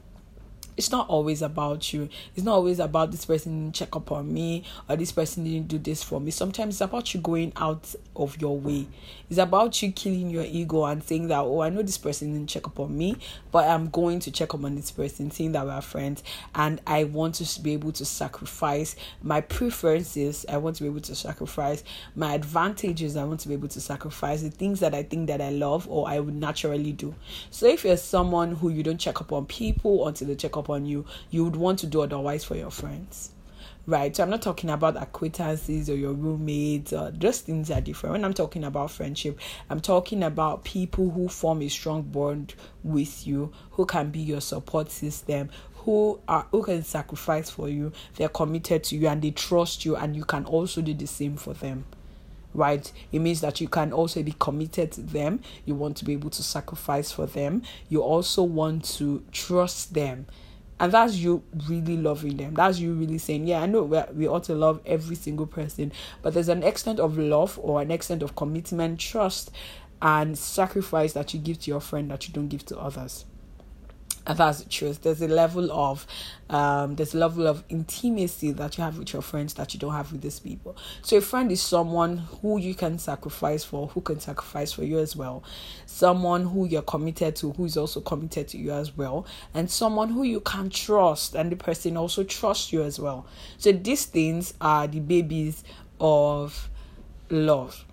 it's 0.77 0.91
not 0.91 1.09
always 1.09 1.43
about 1.43 1.93
you. 1.93 2.09
It's 2.35 2.45
not 2.45 2.55
always 2.55 2.79
about 2.79 3.11
this 3.11 3.25
person 3.25 3.73
check 3.73 3.95
up 3.95 4.11
on 4.11 4.33
me 4.33 4.65
or 4.89 4.97
this 4.97 5.13
person 5.13 5.45
didn't 5.45 5.69
do 5.69 5.79
this 5.79 6.03
for 6.03 6.21
me. 6.21 6.31
Sometimes 6.31 6.75
it's 6.75 6.81
about 6.81 7.15
you 7.15 7.21
going 7.21 7.53
out 7.57 7.95
of 8.17 8.41
your 8.41 8.59
way. 8.59 8.87
It's 9.31 9.39
about 9.39 9.83
you 9.83 9.93
killing 9.93 10.31
your 10.31 10.45
ego 10.45 10.85
and 10.85 11.03
saying 11.03 11.29
that, 11.29 11.41
oh, 11.41 11.61
I 11.61 11.71
know 11.71 11.83
this 11.83 11.99
person 11.99 12.33
didn't 12.33 12.49
check 12.49 12.67
up 12.67 12.79
on 12.81 12.97
me, 12.97 13.17
but 13.53 13.69
I'm 13.69 13.91
going 13.91 14.21
to 14.21 14.31
check 14.31 14.55
up 14.55 14.65
on 14.65 14.75
this 14.75 14.91
person, 14.91 15.31
saying 15.31 15.53
that 15.53 15.67
we're 15.67 15.81
friends 15.81 16.23
and 16.55 16.81
I 16.87 17.05
want 17.05 17.37
to 17.37 17.61
be 17.61 17.73
able 17.73 17.93
to 17.93 18.05
sacrifice 18.05 18.97
my 19.23 19.41
preferences. 19.41 20.45
I 20.49 20.57
want 20.57 20.77
to 20.77 20.83
be 20.83 20.89
able 20.89 21.01
to 21.01 21.15
sacrifice 21.15 21.85
my 22.15 22.35
advantages. 22.35 23.17
I 23.17 23.25
want 23.25 23.41
to 23.41 23.49
be 23.49 23.55
able 23.55 23.69
to 23.69 23.81
sacrifice 23.81 24.43
the 24.43 24.51
things 24.51 24.81
that 24.81 24.95
I 24.95 25.03
think 25.03 25.29
that 25.29 25.41
I 25.41 25.51
love 25.51 25.89
or 25.89 26.09
I 26.09 26.21
would 26.21 26.35
naturally 26.35 26.93
do. 26.93 27.15
So 27.51 27.67
if 27.67 27.85
you're 27.85 27.97
someone 27.97 28.57
who 28.57 28.69
you 28.69 28.83
don't 28.83 28.99
check 28.99 29.21
up 29.21 29.33
on 29.33 29.47
people 29.47 30.07
until 30.07 30.29
they 30.29 30.35
check 30.35 30.57
up 30.57 30.64
on 30.71 30.87
you, 30.87 31.05
you 31.31 31.45
would 31.45 31.57
want 31.57 31.79
to 31.81 31.87
do 31.87 32.03
otherwise 32.03 32.45
for 32.45 32.57
your 32.57 32.71
friends. 32.71 33.31
Right, 33.87 34.17
so 34.17 34.23
I'm 34.23 34.31
not 34.31 34.41
talking 34.41 34.71
about 34.71 34.97
acquaintances 34.97 35.91
or 35.91 35.95
your 35.95 36.15
roommates, 36.15 36.95
or 36.95 37.11
those 37.11 37.43
things 37.43 37.71
are 37.71 37.83
different. 37.83 38.15
When 38.15 38.25
I'm 38.25 38.33
talking 38.33 38.65
about 38.65 38.91
friendship, 38.91 39.39
I'm 39.69 39.81
talking 39.81 40.23
about 40.23 40.65
people 40.65 41.11
who 41.11 41.29
form 41.29 41.61
a 41.61 41.69
strong 41.69 42.01
bond 42.01 42.55
with 42.83 43.27
you, 43.27 43.53
who 43.73 43.85
can 43.85 44.09
be 44.11 44.21
your 44.21 44.41
support 44.41 44.91
system, 44.91 45.51
who 45.85 46.19
are 46.27 46.47
who 46.51 46.63
can 46.63 46.83
sacrifice 46.83 47.51
for 47.51 47.69
you, 47.69 47.93
they're 48.17 48.31
committed 48.31 48.85
to 48.85 48.97
you 48.97 49.07
and 49.07 49.21
they 49.21 49.33
trust 49.33 49.85
you, 49.85 49.97
and 49.97 50.17
you 50.17 50.25
can 50.25 50.47
also 50.47 50.81
do 50.81 50.95
the 50.95 51.07
same 51.07 51.37
for 51.37 51.53
them 51.53 51.85
right? 52.55 52.93
It 53.13 53.19
means 53.19 53.41
that 53.41 53.61
you 53.61 53.69
can 53.69 53.93
also 53.93 54.23
be 54.23 54.35
committed 54.39 54.93
to 54.93 55.03
them. 55.03 55.41
You 55.65 55.75
want 55.75 55.97
to 55.99 56.05
be 56.05 56.13
able 56.13 56.31
to 56.31 56.43
sacrifice 56.43 57.11
for 57.11 57.27
them. 57.27 57.63
You 57.89 58.01
also 58.01 58.45
want 58.45 58.85
to 58.97 59.25
trust 59.33 59.95
them 59.95 60.27
and 60.81 60.93
that's 60.93 61.15
you 61.15 61.43
really 61.69 61.97
loving 61.97 62.37
them. 62.37 62.55
That's 62.55 62.79
you 62.79 62.95
really 62.95 63.19
saying 63.19 63.47
yeah 63.47 63.63
i 63.63 63.67
know 63.67 63.83
we, 63.83 64.27
ought 64.27 64.45
to 64.45 64.55
love 64.55 64.81
every 64.87 65.17
single 65.17 65.47
person 65.47 65.93
but 66.23 66.35
there's 66.35 66.49
an 66.49 66.63
extent 66.63 67.01
of 67.01 67.17
love 67.19 67.59
or 67.63 67.81
an 67.81 67.91
extent 67.91 68.23
of 68.23 68.35
commitment 68.37 68.99
trust 69.01 69.51
and 70.03 70.37
sacrifice 70.37 71.13
that 71.13 71.33
you 71.33 71.41
give 71.41 71.59
to 71.61 71.71
your 71.71 71.81
friend 71.81 72.11
that 72.11 72.27
you 72.27 72.35
don't 72.35 72.49
give 72.49 72.65
to 72.67 72.79
others 72.79 73.25
and 74.27 74.39
that's 74.39 74.63
the 74.63 74.69
truth. 74.69 75.03
There's 75.03 75.23
a 75.23 75.29
level 75.29 75.71
of 75.73 76.07
um 76.51 76.97
there's 76.97 77.15
a 77.15 77.19
level 77.19 77.47
of 77.47 77.65
intimacy 77.69 78.53
that 78.53 78.77
you 78.77 78.85
have 78.85 78.99
with 78.99 79.13
your 79.13 79.23
friends 79.23 79.55
that 79.55 79.75
you 79.75 79.81
don't 79.81 79.93
have 79.93 80.13
with 80.13 80.23
these 80.23 80.41
people. 80.41 80.77
So 81.03 81.17
a 81.19 81.21
friend 81.21 81.51
is 81.53 81.63
someone 81.63 82.19
who 82.19 82.59
you 82.59 82.75
can 82.75 82.99
sacrifice 82.99 83.65
for 83.65 83.89
who 83.89 84.01
can 84.01 84.21
sacrifice 84.21 84.73
for 84.73 84.85
you 84.85 84.99
as 84.99 85.15
well. 85.15 85.43
Someone 85.87 86.45
who 86.47 86.67
you're 86.67 86.83
committed 86.83 87.37
to 87.37 87.53
who 87.53 87.65
is 87.65 87.77
also 87.77 88.01
committed 88.01 88.49
to 88.49 88.59
you 88.59 88.73
as 88.73 88.97
well. 88.97 89.27
And 89.53 89.71
someone 89.71 90.11
who 90.11 90.23
you 90.23 90.41
can 90.41 90.71
trust 90.71 91.35
and 91.35 91.51
the 91.53 91.57
person 91.57 91.97
also 91.97 92.25
trusts 92.25 92.73
you 92.73 92.83
as 92.83 92.99
well. 92.99 93.27
So 93.59 93.73
these 93.73 94.07
things 94.07 94.55
are 94.61 94.87
the 94.87 95.01
babies 95.01 95.65
of 96.01 96.71
love 97.31 97.85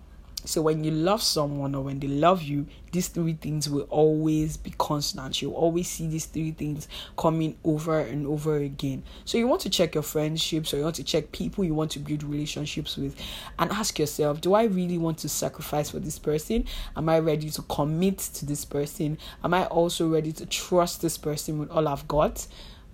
so 0.46 0.62
when 0.62 0.84
you 0.84 0.92
love 0.92 1.22
someone 1.22 1.76
or 1.76 1.84
when 1.84 2.00
they 2.00 2.08
love 2.08 2.42
you, 2.42 2.66
these 2.92 3.08
three 3.08 3.34
things 3.34 3.70
will 3.70 3.88
always 3.90 4.58
be 4.58 4.74
constant. 4.78 5.42
You'll 5.42 5.54
always 5.54 5.90
see 5.90 6.08
these 6.08 6.26
three 6.26 6.52
things 6.52 6.88
coming 7.18 7.58
over 7.64 8.00
and 8.00 8.26
over 8.26 8.58
again. 8.58 9.04
So 9.24 9.38
you 9.38 9.48
want 9.48 9.62
to 9.62 9.70
check 9.70 9.94
your 9.94 10.04
friendships 10.04 10.74
or 10.74 10.78
you 10.78 10.84
want 10.84 10.96
to 10.96 11.04
check 11.04 11.32
people 11.32 11.64
you 11.64 11.74
want 11.74 11.92
to 11.92 12.00
build 12.00 12.24
relationships 12.24 12.98
with 12.98 13.16
and 13.60 13.72
ask 13.72 14.00
yourself, 14.00 14.42
do 14.42 14.54
I 14.54 14.64
really 14.64 14.98
want 14.98 15.20
to 15.20 15.30
sacrifice 15.30 15.92
for 15.92 16.00
this 16.00 16.18
person? 16.18 16.66
Am 16.98 17.08
I 17.08 17.20
ready 17.20 17.50
to 17.52 17.62
commit 17.64 18.18
to 18.18 18.46
this 18.46 18.66
person? 18.66 19.18
Am 19.44 19.54
I 19.54 19.66
also 19.66 20.08
ready 20.08 20.32
to 20.34 20.46
trust 20.46 21.02
this 21.02 21.18
person 21.18 21.60
with 21.60 21.70
all 21.70 21.88
I've 21.88 22.08
got? 22.08 22.48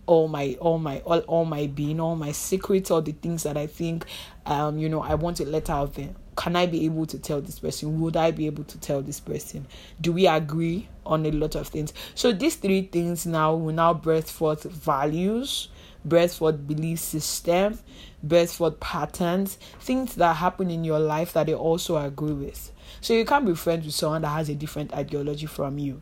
all 0.06 0.30
my 0.30 0.56
all 0.62 0.80
my 0.80 1.00
all, 1.02 1.20
all 1.28 1.44
my 1.44 1.68
being 1.68 2.00
all 2.00 2.16
my 2.16 2.32
secrets 2.32 2.90
all 2.90 3.02
the 3.02 3.12
things 3.12 3.44
that 3.44 3.58
i 3.58 3.68
think 3.68 4.06
um 4.46 4.78
you 4.78 4.88
know 4.88 5.02
i 5.02 5.14
want 5.14 5.36
to 5.36 5.46
let 5.46 5.70
out 5.70 5.96
there 5.96 6.16
can 6.38 6.56
I 6.56 6.68
be 6.68 6.86
able 6.86 7.08
to 7.08 7.18
tell 7.18 7.42
this 7.42 7.60
person? 7.60 8.00
Would 8.00 8.16
I 8.16 8.32
be 8.32 8.46
able 8.46 8.64
to 8.66 8.78
tell 8.78 9.02
this 9.02 9.20
person? 9.20 9.66
Do 10.00 10.14
we 10.14 10.28
agree 10.28 10.88
on 11.06 11.26
a 11.26 11.32
lot 11.32 11.56
of 11.56 11.68
things? 11.68 11.94
So 12.14 12.32
these 12.32 12.56
three 12.56 12.84
things 12.84 13.26
now 13.26 13.56
will 13.56 13.74
now 13.74 13.96
birth 13.96 14.30
forth 14.30 14.64
values, 14.64 15.70
birth 16.06 16.36
forth 16.36 16.66
belief 16.68 17.00
system, 17.00 17.80
birth 18.22 18.54
forth 18.54 18.80
patterns, 18.80 19.58
things 19.82 20.14
that 20.16 20.36
happen 20.36 20.70
in 20.70 20.84
your 20.84 21.00
life 21.00 21.34
that 21.34 21.48
they 21.48 21.56
also 21.56 21.98
agree 21.98 22.34
with. 22.34 22.72
So 23.02 23.14
you 23.14 23.26
can't 23.26 23.46
be 23.46 23.56
friends 23.56 23.86
with 23.86 23.96
someone 23.96 24.22
that 24.22 24.30
has 24.30 24.48
a 24.48 24.56
different 24.56 24.94
ideology 24.94 25.48
from 25.48 25.80
you. 25.80 26.02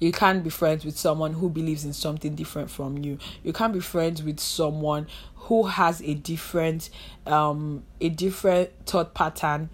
You 0.00 0.10
can't 0.10 0.42
be 0.42 0.50
friends 0.50 0.84
with 0.84 0.98
someone 0.98 1.34
who 1.34 1.48
believes 1.48 1.84
in 1.84 1.92
something 1.92 2.34
different 2.34 2.70
from 2.70 2.98
you. 2.98 3.18
You 3.44 3.52
can't 3.52 3.72
be 3.72 3.80
friends 3.80 4.22
with 4.22 4.40
someone 4.40 5.06
who 5.52 5.64
has 5.64 6.00
a 6.00 6.14
different 6.14 6.88
um 7.26 7.84
a 8.00 8.08
different 8.08 8.70
thought 8.86 9.12
pattern 9.12 9.68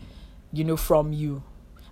you 0.53 0.65
know 0.65 0.77
from 0.77 1.13
you. 1.13 1.41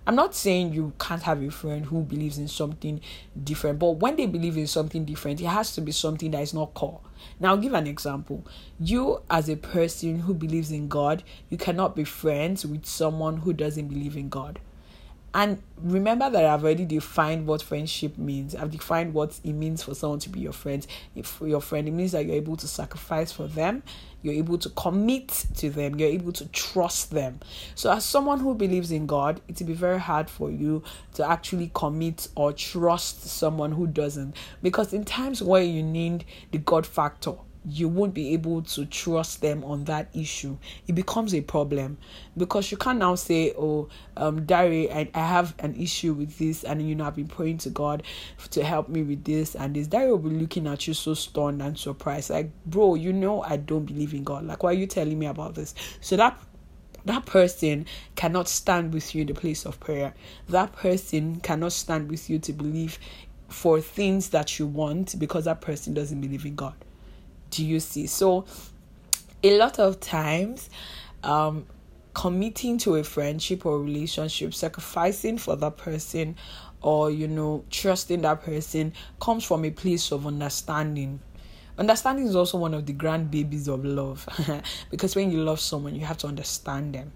I'm 0.05 0.15
not 0.15 0.35
saying 0.35 0.73
you 0.73 0.91
can't 0.99 1.21
have 1.23 1.41
a 1.41 1.49
friend 1.49 1.85
who 1.85 2.01
believes 2.01 2.37
in 2.37 2.49
something 2.49 2.99
different 3.41 3.79
but 3.79 3.91
when 3.91 4.17
they 4.17 4.25
believe 4.25 4.57
in 4.57 4.67
something 4.67 5.05
different 5.05 5.39
it 5.39 5.45
has 5.45 5.73
to 5.75 5.79
be 5.79 5.93
something 5.93 6.31
that 6.31 6.41
is 6.41 6.53
not 6.53 6.73
core. 6.73 6.99
Now 7.39 7.51
I'll 7.51 7.57
give 7.57 7.73
an 7.73 7.87
example. 7.87 8.45
You 8.77 9.21
as 9.29 9.47
a 9.47 9.55
person 9.55 10.19
who 10.19 10.33
believes 10.33 10.69
in 10.69 10.89
god 10.89 11.23
you 11.49 11.55
cannot 11.57 11.95
be 11.95 12.03
friends 12.03 12.65
with 12.65 12.85
someone 12.85 13.37
who 13.37 13.53
doesn't 13.53 13.87
believe 13.87 14.17
in 14.17 14.27
god 14.27 14.59
and 15.37 15.61
remember 15.79 16.31
that 16.31 16.43
I've 16.43 16.63
already 16.63 16.83
defined 16.83 17.45
what 17.45 17.61
friendship 17.61 18.17
means. 18.17 18.55
I've 18.55 18.71
defined 18.71 19.13
what 19.13 19.39
it 19.43 19.53
means 19.53 19.83
for 19.83 19.93
someone 19.93 20.17
to 20.21 20.29
be 20.29 20.39
your 20.39 20.51
friend. 20.51 20.85
If 21.15 21.39
your 21.45 21.61
friend, 21.61 21.87
it 21.87 21.91
means 21.91 22.13
that 22.13 22.25
you're 22.25 22.35
able 22.35 22.57
to 22.57 22.67
sacrifice 22.67 23.31
for 23.31 23.45
them, 23.45 23.83
you're 24.23 24.33
able 24.33 24.57
to 24.57 24.69
commit 24.69 25.45
to 25.57 25.69
them, 25.69 25.99
you're 25.99 26.09
able 26.09 26.31
to 26.31 26.47
trust 26.47 27.11
them. 27.11 27.39
So, 27.75 27.91
as 27.91 28.03
someone 28.03 28.39
who 28.39 28.55
believes 28.55 28.89
in 28.89 29.05
God, 29.05 29.39
it 29.47 29.59
will 29.59 29.67
be 29.67 29.73
very 29.73 29.99
hard 29.99 30.27
for 30.27 30.49
you 30.49 30.81
to 31.13 31.29
actually 31.29 31.69
commit 31.75 32.29
or 32.33 32.51
trust 32.51 33.21
someone 33.27 33.73
who 33.73 33.85
doesn't. 33.85 34.35
Because 34.63 34.91
in 34.91 35.05
times 35.05 35.43
where 35.43 35.61
you 35.61 35.83
need 35.83 36.25
the 36.49 36.57
God 36.57 36.87
factor, 36.87 37.33
you 37.69 37.89
won't 37.89 38.13
be 38.13 38.33
able 38.33 38.61
to 38.61 38.85
trust 38.85 39.41
them 39.41 39.63
on 39.65 39.83
that 39.85 40.07
issue. 40.13 40.57
It 40.87 40.95
becomes 40.95 41.33
a 41.35 41.41
problem 41.41 41.97
because 42.37 42.71
you 42.71 42.77
can't 42.77 42.99
now 42.99 43.15
say, 43.15 43.53
Oh, 43.57 43.89
um, 44.15 44.45
Dari, 44.45 44.89
I, 44.89 45.09
I 45.13 45.27
have 45.27 45.53
an 45.59 45.75
issue 45.75 46.13
with 46.13 46.37
this, 46.37 46.63
and 46.63 46.87
you 46.87 46.95
know, 46.95 47.05
I've 47.05 47.15
been 47.15 47.27
praying 47.27 47.57
to 47.59 47.69
God 47.69 48.03
to 48.51 48.63
help 48.63 48.87
me 48.87 49.03
with 49.03 49.25
this 49.25 49.53
and 49.55 49.75
this. 49.75 49.87
Dari 49.87 50.09
will 50.09 50.17
be 50.17 50.29
looking 50.29 50.65
at 50.65 50.87
you 50.87 50.93
so 50.93 51.13
stunned 51.13 51.61
and 51.61 51.77
surprised, 51.77 52.29
like, 52.29 52.49
Bro, 52.65 52.95
you 52.95 53.11
know, 53.11 53.41
I 53.41 53.57
don't 53.57 53.85
believe 53.85 54.13
in 54.13 54.23
God. 54.23 54.45
Like, 54.45 54.63
why 54.63 54.71
are 54.71 54.73
you 54.73 54.87
telling 54.87 55.19
me 55.19 55.25
about 55.25 55.55
this? 55.55 55.75
So 55.99 56.15
that 56.15 56.39
that 57.03 57.25
person 57.25 57.85
cannot 58.15 58.47
stand 58.49 58.93
with 58.93 59.15
you 59.15 59.21
in 59.21 59.27
the 59.27 59.33
place 59.33 59.65
of 59.65 59.79
prayer. 59.79 60.13
That 60.49 60.73
person 60.73 61.39
cannot 61.39 61.71
stand 61.71 62.09
with 62.09 62.29
you 62.29 62.39
to 62.39 62.53
believe 62.53 62.99
for 63.47 63.79
things 63.79 64.29
that 64.29 64.59
you 64.59 64.67
want 64.67 65.17
because 65.17 65.45
that 65.45 65.61
person 65.61 65.93
doesn't 65.93 66.19
believe 66.19 66.45
in 66.45 66.55
God 66.55 66.73
do 67.49 67.65
you 67.65 67.79
see? 67.79 68.07
So, 68.07 68.45
a 69.43 69.57
lot 69.57 69.79
of 69.79 69.99
times, 69.99 70.69
um, 71.23 71.65
committing 72.13 72.77
to 72.79 72.95
a 72.95 73.03
friendship 73.03 73.65
or 73.65 73.79
relationship, 73.79 74.53
sacrificing 74.53 75.37
for 75.37 75.55
that 75.55 75.77
person, 75.77 76.35
or 76.81 77.11
you 77.11 77.27
know, 77.27 77.63
trusting 77.69 78.21
that 78.21 78.43
person 78.43 78.93
comes 79.19 79.43
from 79.43 79.65
a 79.65 79.71
place 79.71 80.11
of 80.11 80.25
understanding. 80.27 81.19
Understanding 81.77 82.25
is 82.25 82.35
also 82.35 82.57
one 82.57 82.73
of 82.73 82.87
the 82.87 82.93
grand 82.93 83.29
babies 83.29 83.67
of 83.67 83.85
love 83.85 84.27
because 84.91 85.15
when 85.15 85.31
you 85.31 85.43
love 85.43 85.59
someone, 85.59 85.93
you 85.93 86.05
have 86.05 86.17
to 86.17 86.27
understand 86.27 86.95
them 86.95 87.11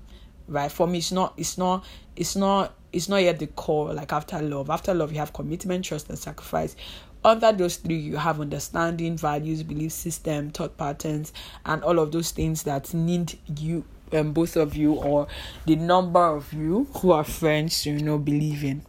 right 0.51 0.71
for 0.71 0.85
me 0.85 0.97
it's 0.97 1.11
not 1.11 1.33
it's 1.37 1.57
not 1.57 1.83
it's 2.15 2.35
not 2.35 2.73
it's 2.91 3.07
not 3.07 3.23
yet 3.23 3.39
the 3.39 3.47
core 3.47 3.93
like 3.93 4.11
after 4.11 4.41
love 4.41 4.69
after 4.69 4.93
love 4.93 5.11
you 5.11 5.17
have 5.17 5.31
commitment 5.33 5.85
trust 5.85 6.09
and 6.09 6.19
sacrifice 6.19 6.75
under 7.23 7.51
those 7.51 7.77
three 7.77 7.97
you 7.97 8.17
have 8.17 8.39
understanding 8.41 9.15
values 9.17 9.63
belief 9.63 9.91
system 9.91 10.49
thought 10.49 10.77
patterns 10.77 11.31
and 11.65 11.83
all 11.83 11.99
of 11.99 12.11
those 12.11 12.31
things 12.31 12.63
that 12.63 12.93
need 12.93 13.37
you 13.59 13.83
um, 14.13 14.33
both 14.33 14.55
of 14.55 14.75
you 14.75 14.93
or 14.93 15.27
the 15.65 15.75
number 15.75 16.25
of 16.35 16.51
you 16.51 16.87
who 16.97 17.11
are 17.11 17.23
friends 17.23 17.85
you 17.85 17.97
know 17.99 18.17
believe 18.17 18.63
in 18.63 18.83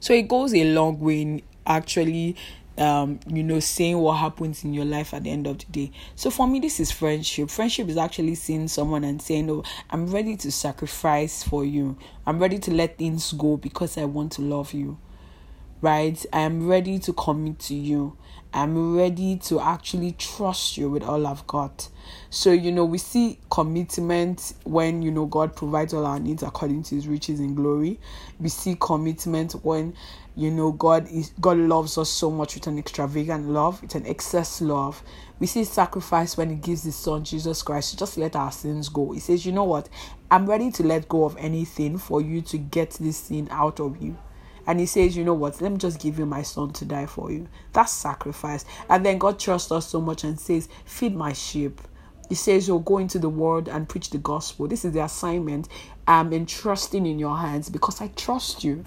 so 0.00 0.12
it 0.12 0.28
goes 0.28 0.54
a 0.54 0.64
long 0.72 0.98
way 0.98 1.22
in 1.22 1.42
actually 1.66 2.36
um, 2.80 3.20
you 3.26 3.42
know, 3.42 3.60
saying 3.60 3.98
what 3.98 4.14
happens 4.14 4.64
in 4.64 4.72
your 4.72 4.86
life 4.86 5.12
at 5.12 5.24
the 5.24 5.30
end 5.30 5.46
of 5.46 5.58
the 5.58 5.66
day. 5.66 5.92
So 6.16 6.30
for 6.30 6.48
me, 6.48 6.60
this 6.60 6.80
is 6.80 6.90
friendship. 6.90 7.50
Friendship 7.50 7.88
is 7.88 7.98
actually 7.98 8.34
seeing 8.36 8.68
someone 8.68 9.04
and 9.04 9.20
saying, 9.20 9.50
Oh, 9.50 9.62
I'm 9.90 10.06
ready 10.06 10.36
to 10.38 10.50
sacrifice 10.50 11.42
for 11.42 11.64
you. 11.64 11.98
I'm 12.26 12.38
ready 12.38 12.58
to 12.60 12.70
let 12.72 12.96
things 12.96 13.32
go 13.32 13.58
because 13.58 13.98
I 13.98 14.06
want 14.06 14.32
to 14.32 14.42
love 14.42 14.72
you. 14.72 14.98
Right? 15.82 16.24
I 16.32 16.40
am 16.40 16.68
ready 16.68 16.98
to 17.00 17.12
commit 17.12 17.58
to 17.60 17.74
you. 17.74 18.16
I'm 18.52 18.96
ready 18.96 19.36
to 19.44 19.60
actually 19.60 20.12
trust 20.12 20.76
you 20.76 20.90
with 20.90 21.04
all 21.04 21.24
I've 21.24 21.46
got. 21.46 21.88
So, 22.30 22.50
you 22.50 22.72
know, 22.72 22.84
we 22.84 22.98
see 22.98 23.38
commitment 23.48 24.54
when, 24.64 25.02
you 25.02 25.12
know, 25.12 25.26
God 25.26 25.54
provides 25.54 25.94
all 25.94 26.04
our 26.04 26.18
needs 26.18 26.42
according 26.42 26.82
to 26.84 26.96
his 26.96 27.06
riches 27.06 27.38
in 27.38 27.54
glory. 27.54 28.00
We 28.40 28.48
see 28.48 28.76
commitment 28.80 29.52
when, 29.62 29.94
you 30.34 30.50
know, 30.50 30.72
God 30.72 31.08
is 31.08 31.32
God 31.40 31.58
loves 31.58 31.96
us 31.96 32.10
so 32.10 32.28
much 32.28 32.56
with 32.56 32.66
an 32.66 32.76
extravagant 32.76 33.48
love, 33.48 33.80
with 33.82 33.94
an 33.94 34.04
excess 34.04 34.60
love. 34.60 35.00
We 35.38 35.46
see 35.46 35.62
sacrifice 35.62 36.36
when 36.36 36.50
he 36.50 36.56
gives 36.56 36.82
his 36.82 36.96
son 36.96 37.22
Jesus 37.22 37.62
Christ 37.62 37.92
to 37.92 37.96
just 37.98 38.18
let 38.18 38.34
our 38.34 38.50
sins 38.50 38.88
go. 38.88 39.12
He 39.12 39.20
says, 39.20 39.46
you 39.46 39.52
know 39.52 39.64
what? 39.64 39.88
I'm 40.28 40.46
ready 40.46 40.72
to 40.72 40.82
let 40.82 41.08
go 41.08 41.24
of 41.24 41.36
anything 41.36 41.98
for 41.98 42.20
you 42.20 42.42
to 42.42 42.58
get 42.58 42.90
this 42.92 43.16
sin 43.16 43.46
out 43.52 43.78
of 43.78 44.02
you 44.02 44.18
and 44.66 44.80
he 44.80 44.86
says, 44.86 45.16
You 45.16 45.24
know 45.24 45.34
what? 45.34 45.60
Let 45.60 45.72
me 45.72 45.78
just 45.78 46.00
give 46.00 46.18
you 46.18 46.26
my 46.26 46.42
son 46.42 46.72
to 46.74 46.84
die 46.84 47.06
for 47.06 47.30
you. 47.30 47.48
That's 47.72 47.92
sacrifice. 47.92 48.64
And 48.88 49.04
then 49.04 49.18
God 49.18 49.38
trusts 49.38 49.72
us 49.72 49.86
so 49.86 50.00
much 50.00 50.24
and 50.24 50.38
says, 50.38 50.68
Feed 50.84 51.14
my 51.14 51.32
sheep. 51.32 51.80
He 52.28 52.34
says, 52.34 52.68
You'll 52.68 52.80
go 52.80 52.98
into 52.98 53.18
the 53.18 53.28
world 53.28 53.68
and 53.68 53.88
preach 53.88 54.10
the 54.10 54.18
gospel. 54.18 54.68
This 54.68 54.84
is 54.84 54.92
the 54.92 55.04
assignment 55.04 55.68
um, 56.06 56.26
I'm 56.26 56.32
entrusting 56.32 57.06
in 57.06 57.18
your 57.18 57.36
hands 57.36 57.68
because 57.68 58.00
I 58.00 58.08
trust 58.08 58.64
you. 58.64 58.84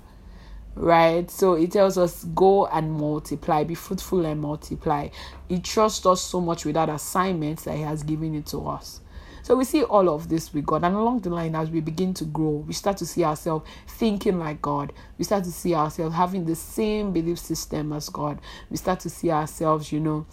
Right? 0.76 1.30
So 1.30 1.54
it 1.54 1.72
tells 1.72 1.98
us, 1.98 2.24
Go 2.24 2.68
and 2.68 2.92
multiply, 2.92 3.64
be 3.64 3.76
fruitful 3.76 4.26
and 4.26 4.42
multiply. 4.42 5.10
He 5.48 5.60
trusts 5.60 6.06
us 6.06 6.22
so 6.22 6.42
much 6.42 6.66
with 6.66 6.76
that 6.76 6.90
assignment 6.90 7.60
that 7.60 7.76
He 7.76 7.82
has 7.84 8.04
given 8.04 8.36
it 8.36 8.46
to 8.48 8.68
us. 8.68 9.02
So 9.44 9.58
we 9.58 9.66
see 9.66 9.84
all 9.84 10.10
of 10.10 10.30
this 10.30 10.54
with 10.54 10.66
God. 10.66 10.86
And 10.86 10.96
along 10.96 11.20
the 11.20 11.30
line, 11.30 11.54
as 11.54 11.70
we 11.70 11.82
begin 11.82 12.14
to 12.14 12.24
grow, 12.24 12.64
we 12.66 12.72
start 12.72 12.96
to 12.98 13.06
see 13.06 13.26
ourselves 13.26 13.70
thinking 13.88 14.40
like 14.40 14.62
God. 14.62 14.94
We 15.18 15.26
start 15.26 15.44
to 15.44 15.52
see 15.52 15.76
ourselves 15.76 16.16
having 16.16 16.46
the 16.46 16.56
same 16.56 17.12
belief 17.12 17.40
system 17.40 17.92
as 17.92 18.08
God. 18.08 18.40
We 18.70 18.78
start 18.78 19.02
to 19.02 19.10
see 19.10 19.32
ourselves, 19.32 19.92
you 19.92 20.00
know, 20.00 20.26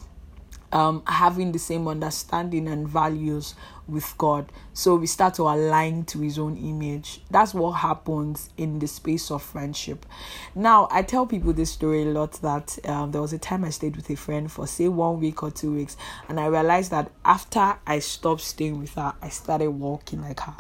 um, 0.73 1.03
having 1.07 1.53
the 1.53 1.59
same 1.59 1.89
understanding 1.89 2.69
and 2.69 2.89
values 2.89 3.55
with 3.89 4.15
God. 4.19 4.53
So 4.73 4.95
we 4.95 5.07
start 5.07 5.35
to 5.35 5.43
align 5.43 6.05
to 6.07 6.21
His 6.21 6.39
own 6.39 6.57
image. 6.57 7.23
That's 7.31 7.53
what 7.55 7.73
happens 7.73 8.51
in 8.57 8.79
the 8.79 8.87
space 8.87 9.31
of 9.31 9.43
friendship. 9.43 10.07
Now, 10.55 10.89
I 10.91 11.03
tell 11.03 11.27
people 11.27 11.53
this 11.53 11.73
story 11.73 12.03
a 12.03 12.07
lot 12.07 12.33
that 12.43 12.79
um, 12.87 13.11
there 13.11 13.21
was 13.21 13.33
a 13.33 13.39
time 13.39 13.65
I 13.65 13.71
stayed 13.71 13.97
with 13.97 14.09
a 14.11 14.17
friend 14.17 14.51
for, 14.51 14.67
say, 14.67 14.89
one 14.89 15.21
week 15.21 15.43
or 15.43 15.51
two 15.51 15.75
weeks, 15.75 15.97
and 16.29 16.39
I 16.39 16.47
realized 16.47 16.91
that 16.93 17.11
after 17.25 17.77
I 17.87 17.99
stopped 17.99 18.43
staying 18.43 18.79
with 18.79 18.95
her, 18.95 19.15
I 19.21 19.29
started 19.29 19.71
walking 19.71 20.23
like 20.23 20.41
her. 20.41 20.57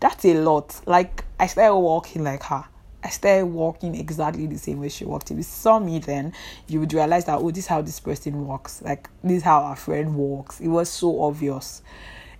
That's 0.00 0.24
a 0.24 0.34
lot. 0.34 0.80
Like, 0.86 1.24
I 1.40 1.46
started 1.46 1.76
walking 1.76 2.22
like 2.22 2.44
her. 2.44 2.66
I 3.04 3.10
started 3.10 3.44
walking 3.44 3.94
exactly 3.94 4.46
the 4.46 4.56
same 4.56 4.80
way 4.80 4.88
she 4.88 5.04
walked. 5.04 5.30
If 5.30 5.36
you 5.36 5.42
saw 5.42 5.78
me 5.78 5.98
then, 5.98 6.32
you 6.66 6.80
would 6.80 6.92
realize 6.94 7.26
that, 7.26 7.38
oh, 7.38 7.50
this 7.50 7.64
is 7.64 7.66
how 7.66 7.82
this 7.82 8.00
person 8.00 8.46
walks. 8.46 8.80
Like, 8.80 9.10
this 9.22 9.38
is 9.38 9.42
how 9.42 9.60
our 9.60 9.76
friend 9.76 10.16
walks. 10.16 10.58
It 10.58 10.68
was 10.68 10.88
so 10.88 11.22
obvious. 11.22 11.82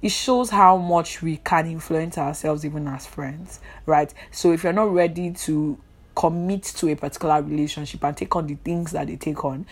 It 0.00 0.09
shows 0.09 0.49
how 0.49 0.78
much 0.78 1.21
we 1.21 1.37
can 1.37 1.66
influence 1.66 2.16
ourselves 2.16 2.64
even 2.64 2.88
as 2.88 3.06
friends, 3.06 3.61
right? 3.85 4.12
So, 4.30 4.52
if 4.52 4.64
you're 4.64 4.73
not 4.73 4.92
ready 4.92 5.33
to 5.33 5.78
commit 6.14 6.62
to 6.62 6.88
a 6.88 6.97
particular 6.97 7.42
relationship 7.42 8.02
and 8.02 8.16
take 8.16 8.35
on 8.35 8.47
the 8.47 8.54
things 8.54 8.92
that 8.92 9.09
they 9.09 9.16
take 9.16 9.44
on, 9.44 9.66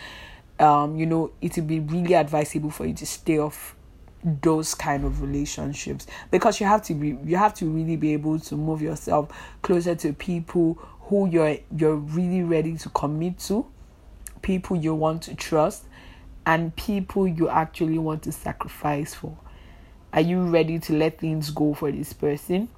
um, 0.59 0.95
you 0.95 1.07
know, 1.07 1.31
it 1.41 1.55
would 1.55 1.67
be 1.67 1.79
really 1.79 2.13
advisable 2.13 2.69
for 2.69 2.85
you 2.85 2.93
to 2.93 3.05
stay 3.05 3.39
off 3.39 3.75
those 4.41 4.73
kind 4.73 5.05
of 5.05 5.21
relationships. 5.21 6.07
Because 6.31 6.59
you 6.59 6.65
have 6.65 6.81
to 6.83 6.93
be 6.93 7.17
you 7.25 7.37
have 7.37 7.53
to 7.55 7.69
really 7.69 7.95
be 7.95 8.13
able 8.13 8.39
to 8.39 8.55
move 8.55 8.81
yourself 8.81 9.29
closer 9.61 9.95
to 9.95 10.13
people 10.13 10.75
who 11.01 11.27
you're 11.27 11.57
you're 11.75 11.95
really 11.95 12.43
ready 12.43 12.77
to 12.77 12.89
commit 12.89 13.39
to 13.39 13.65
people 14.41 14.75
you 14.75 14.93
want 14.93 15.23
to 15.23 15.35
trust 15.35 15.85
and 16.45 16.75
people 16.75 17.27
you 17.27 17.49
actually 17.49 17.97
want 17.97 18.23
to 18.23 18.31
sacrifice 18.31 19.13
for. 19.13 19.37
Are 20.11 20.21
you 20.21 20.43
ready 20.43 20.77
to 20.79 20.93
let 20.93 21.19
things 21.19 21.49
go 21.49 21.73
for 21.73 21.91
this 21.91 22.13
person? 22.13 22.69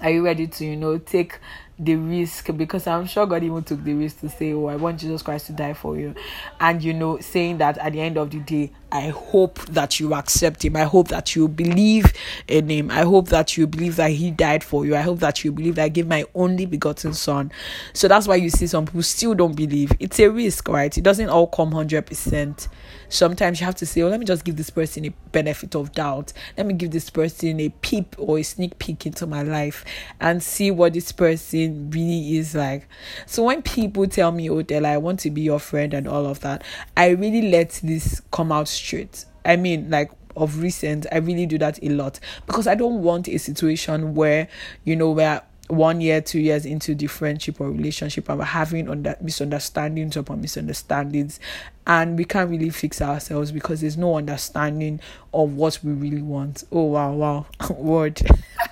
Are 0.00 0.10
you 0.10 0.24
ready 0.24 0.46
to 0.46 0.64
you 0.64 0.76
know 0.76 0.98
take 0.98 1.38
the 1.78 1.96
risk 1.96 2.54
because 2.56 2.86
I'm 2.86 3.06
sure 3.06 3.26
God 3.26 3.42
even 3.42 3.62
took 3.62 3.82
the 3.82 3.94
risk 3.94 4.20
to 4.20 4.28
say, 4.28 4.52
Oh, 4.52 4.66
I 4.66 4.76
want 4.76 5.00
Jesus 5.00 5.22
Christ 5.22 5.46
to 5.46 5.52
die 5.52 5.74
for 5.74 5.96
you. 5.98 6.14
And 6.60 6.82
you 6.82 6.92
know, 6.92 7.18
saying 7.18 7.58
that 7.58 7.78
at 7.78 7.92
the 7.92 8.00
end 8.00 8.16
of 8.18 8.30
the 8.30 8.38
day, 8.38 8.72
I 8.92 9.08
hope 9.08 9.58
that 9.66 9.98
you 9.98 10.12
accept 10.12 10.64
him. 10.64 10.76
I 10.76 10.82
hope 10.82 11.08
that 11.08 11.34
you 11.34 11.48
believe 11.48 12.12
in 12.46 12.68
him. 12.68 12.90
I 12.90 13.02
hope 13.02 13.28
that 13.28 13.56
you 13.56 13.66
believe 13.66 13.96
that 13.96 14.10
he 14.10 14.30
died 14.30 14.62
for 14.62 14.84
you. 14.84 14.94
I 14.94 15.00
hope 15.00 15.20
that 15.20 15.42
you 15.44 15.50
believe 15.50 15.76
that 15.76 15.84
I 15.84 15.88
gave 15.88 16.06
my 16.06 16.26
only 16.34 16.66
begotten 16.66 17.14
son. 17.14 17.50
So 17.94 18.06
that's 18.06 18.28
why 18.28 18.36
you 18.36 18.50
see 18.50 18.66
some 18.66 18.84
people 18.84 19.02
still 19.02 19.34
don't 19.34 19.56
believe. 19.56 19.92
It's 19.98 20.20
a 20.20 20.28
risk, 20.28 20.68
right? 20.68 20.96
It 20.96 21.02
doesn't 21.02 21.30
all 21.30 21.46
come 21.46 21.72
100%. 21.72 22.68
Sometimes 23.08 23.60
you 23.60 23.66
have 23.66 23.74
to 23.76 23.86
say, 23.86 24.02
Oh, 24.02 24.08
let 24.08 24.20
me 24.20 24.26
just 24.26 24.44
give 24.44 24.56
this 24.56 24.70
person 24.70 25.06
a 25.06 25.10
benefit 25.32 25.74
of 25.74 25.92
doubt. 25.92 26.34
Let 26.58 26.66
me 26.66 26.74
give 26.74 26.90
this 26.90 27.08
person 27.08 27.60
a 27.60 27.70
peep 27.70 28.14
or 28.18 28.38
a 28.38 28.42
sneak 28.42 28.78
peek 28.78 29.06
into 29.06 29.26
my 29.26 29.42
life 29.42 29.86
and 30.20 30.42
see 30.42 30.70
what 30.70 30.92
this 30.92 31.12
person 31.12 31.61
really 31.68 32.36
is 32.36 32.54
like. 32.54 32.88
So 33.26 33.44
when 33.44 33.62
people 33.62 34.06
tell 34.06 34.32
me, 34.32 34.48
Oh, 34.50 34.62
Della, 34.62 34.90
I 34.90 34.96
want 34.98 35.20
to 35.20 35.30
be 35.30 35.42
your 35.42 35.58
friend 35.58 35.94
and 35.94 36.06
all 36.08 36.26
of 36.26 36.40
that, 36.40 36.62
I 36.96 37.08
really 37.10 37.50
let 37.50 37.80
this 37.82 38.20
come 38.30 38.52
out 38.52 38.68
straight. 38.68 39.24
I 39.44 39.56
mean, 39.56 39.90
like 39.90 40.10
of 40.36 40.60
recent, 40.60 41.06
I 41.12 41.18
really 41.18 41.46
do 41.46 41.58
that 41.58 41.82
a 41.82 41.88
lot 41.90 42.18
because 42.46 42.66
I 42.66 42.74
don't 42.74 43.02
want 43.02 43.28
a 43.28 43.38
situation 43.38 44.14
where, 44.14 44.48
you 44.84 44.96
know, 44.96 45.10
where 45.10 45.42
one 45.68 46.00
year, 46.00 46.20
two 46.20 46.40
years 46.40 46.66
into 46.66 46.94
the 46.94 47.06
friendship 47.06 47.60
or 47.60 47.70
relationship, 47.70 48.28
and 48.28 48.38
we're 48.38 48.44
having 48.44 48.90
under 48.90 49.16
misunderstandings 49.20 50.16
upon 50.16 50.40
misunderstandings, 50.40 51.40
and 51.86 52.18
we 52.18 52.24
can't 52.24 52.50
really 52.50 52.70
fix 52.70 53.00
ourselves 53.00 53.52
because 53.52 53.80
there's 53.80 53.96
no 53.96 54.16
understanding 54.16 55.00
of 55.32 55.54
what 55.54 55.78
we 55.82 55.92
really 55.92 56.22
want. 56.22 56.64
Oh 56.70 56.84
wow, 56.84 57.12
wow, 57.12 57.46
word. 57.70 58.20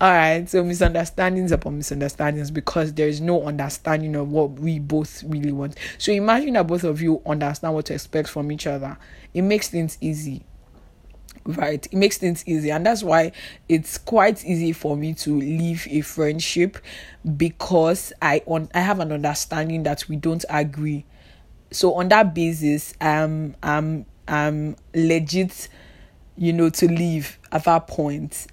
All 0.00 0.10
right, 0.10 0.48
so 0.48 0.64
misunderstandings 0.64 1.52
upon 1.52 1.76
misunderstandings 1.76 2.50
because 2.50 2.94
there 2.94 3.06
is 3.08 3.20
no 3.20 3.44
understanding 3.44 4.16
of 4.16 4.30
what 4.30 4.52
we 4.52 4.78
both 4.78 5.22
really 5.24 5.52
want. 5.52 5.76
So 5.98 6.10
imagine 6.10 6.54
that 6.54 6.66
both 6.66 6.84
of 6.84 7.02
you 7.02 7.20
understand 7.26 7.74
what 7.74 7.86
to 7.86 7.94
expect 7.94 8.30
from 8.30 8.50
each 8.50 8.66
other. 8.66 8.96
It 9.34 9.42
makes 9.42 9.68
things 9.68 9.98
easy. 10.00 10.44
Right, 11.44 11.84
it 11.84 11.94
makes 11.94 12.18
things 12.18 12.44
easy, 12.46 12.70
and 12.70 12.86
that's 12.86 13.02
why 13.02 13.32
it's 13.68 13.98
quite 13.98 14.44
easy 14.44 14.72
for 14.72 14.96
me 14.96 15.12
to 15.14 15.36
leave 15.38 15.88
a 15.90 16.00
friendship 16.02 16.78
because 17.36 18.12
I 18.22 18.42
on 18.46 18.68
I 18.74 18.80
have 18.80 19.00
an 19.00 19.10
understanding 19.10 19.82
that 19.82 20.08
we 20.08 20.14
don't 20.14 20.44
agree. 20.48 21.04
So 21.72 21.94
on 21.94 22.08
that 22.10 22.32
basis, 22.32 22.94
um, 23.00 23.56
I'm 23.60 24.06
I'm 24.28 24.76
legit, 24.94 25.68
you 26.36 26.52
know, 26.52 26.70
to 26.70 26.86
leave 26.86 27.40
at 27.50 27.64
that 27.64 27.88
point 27.88 28.46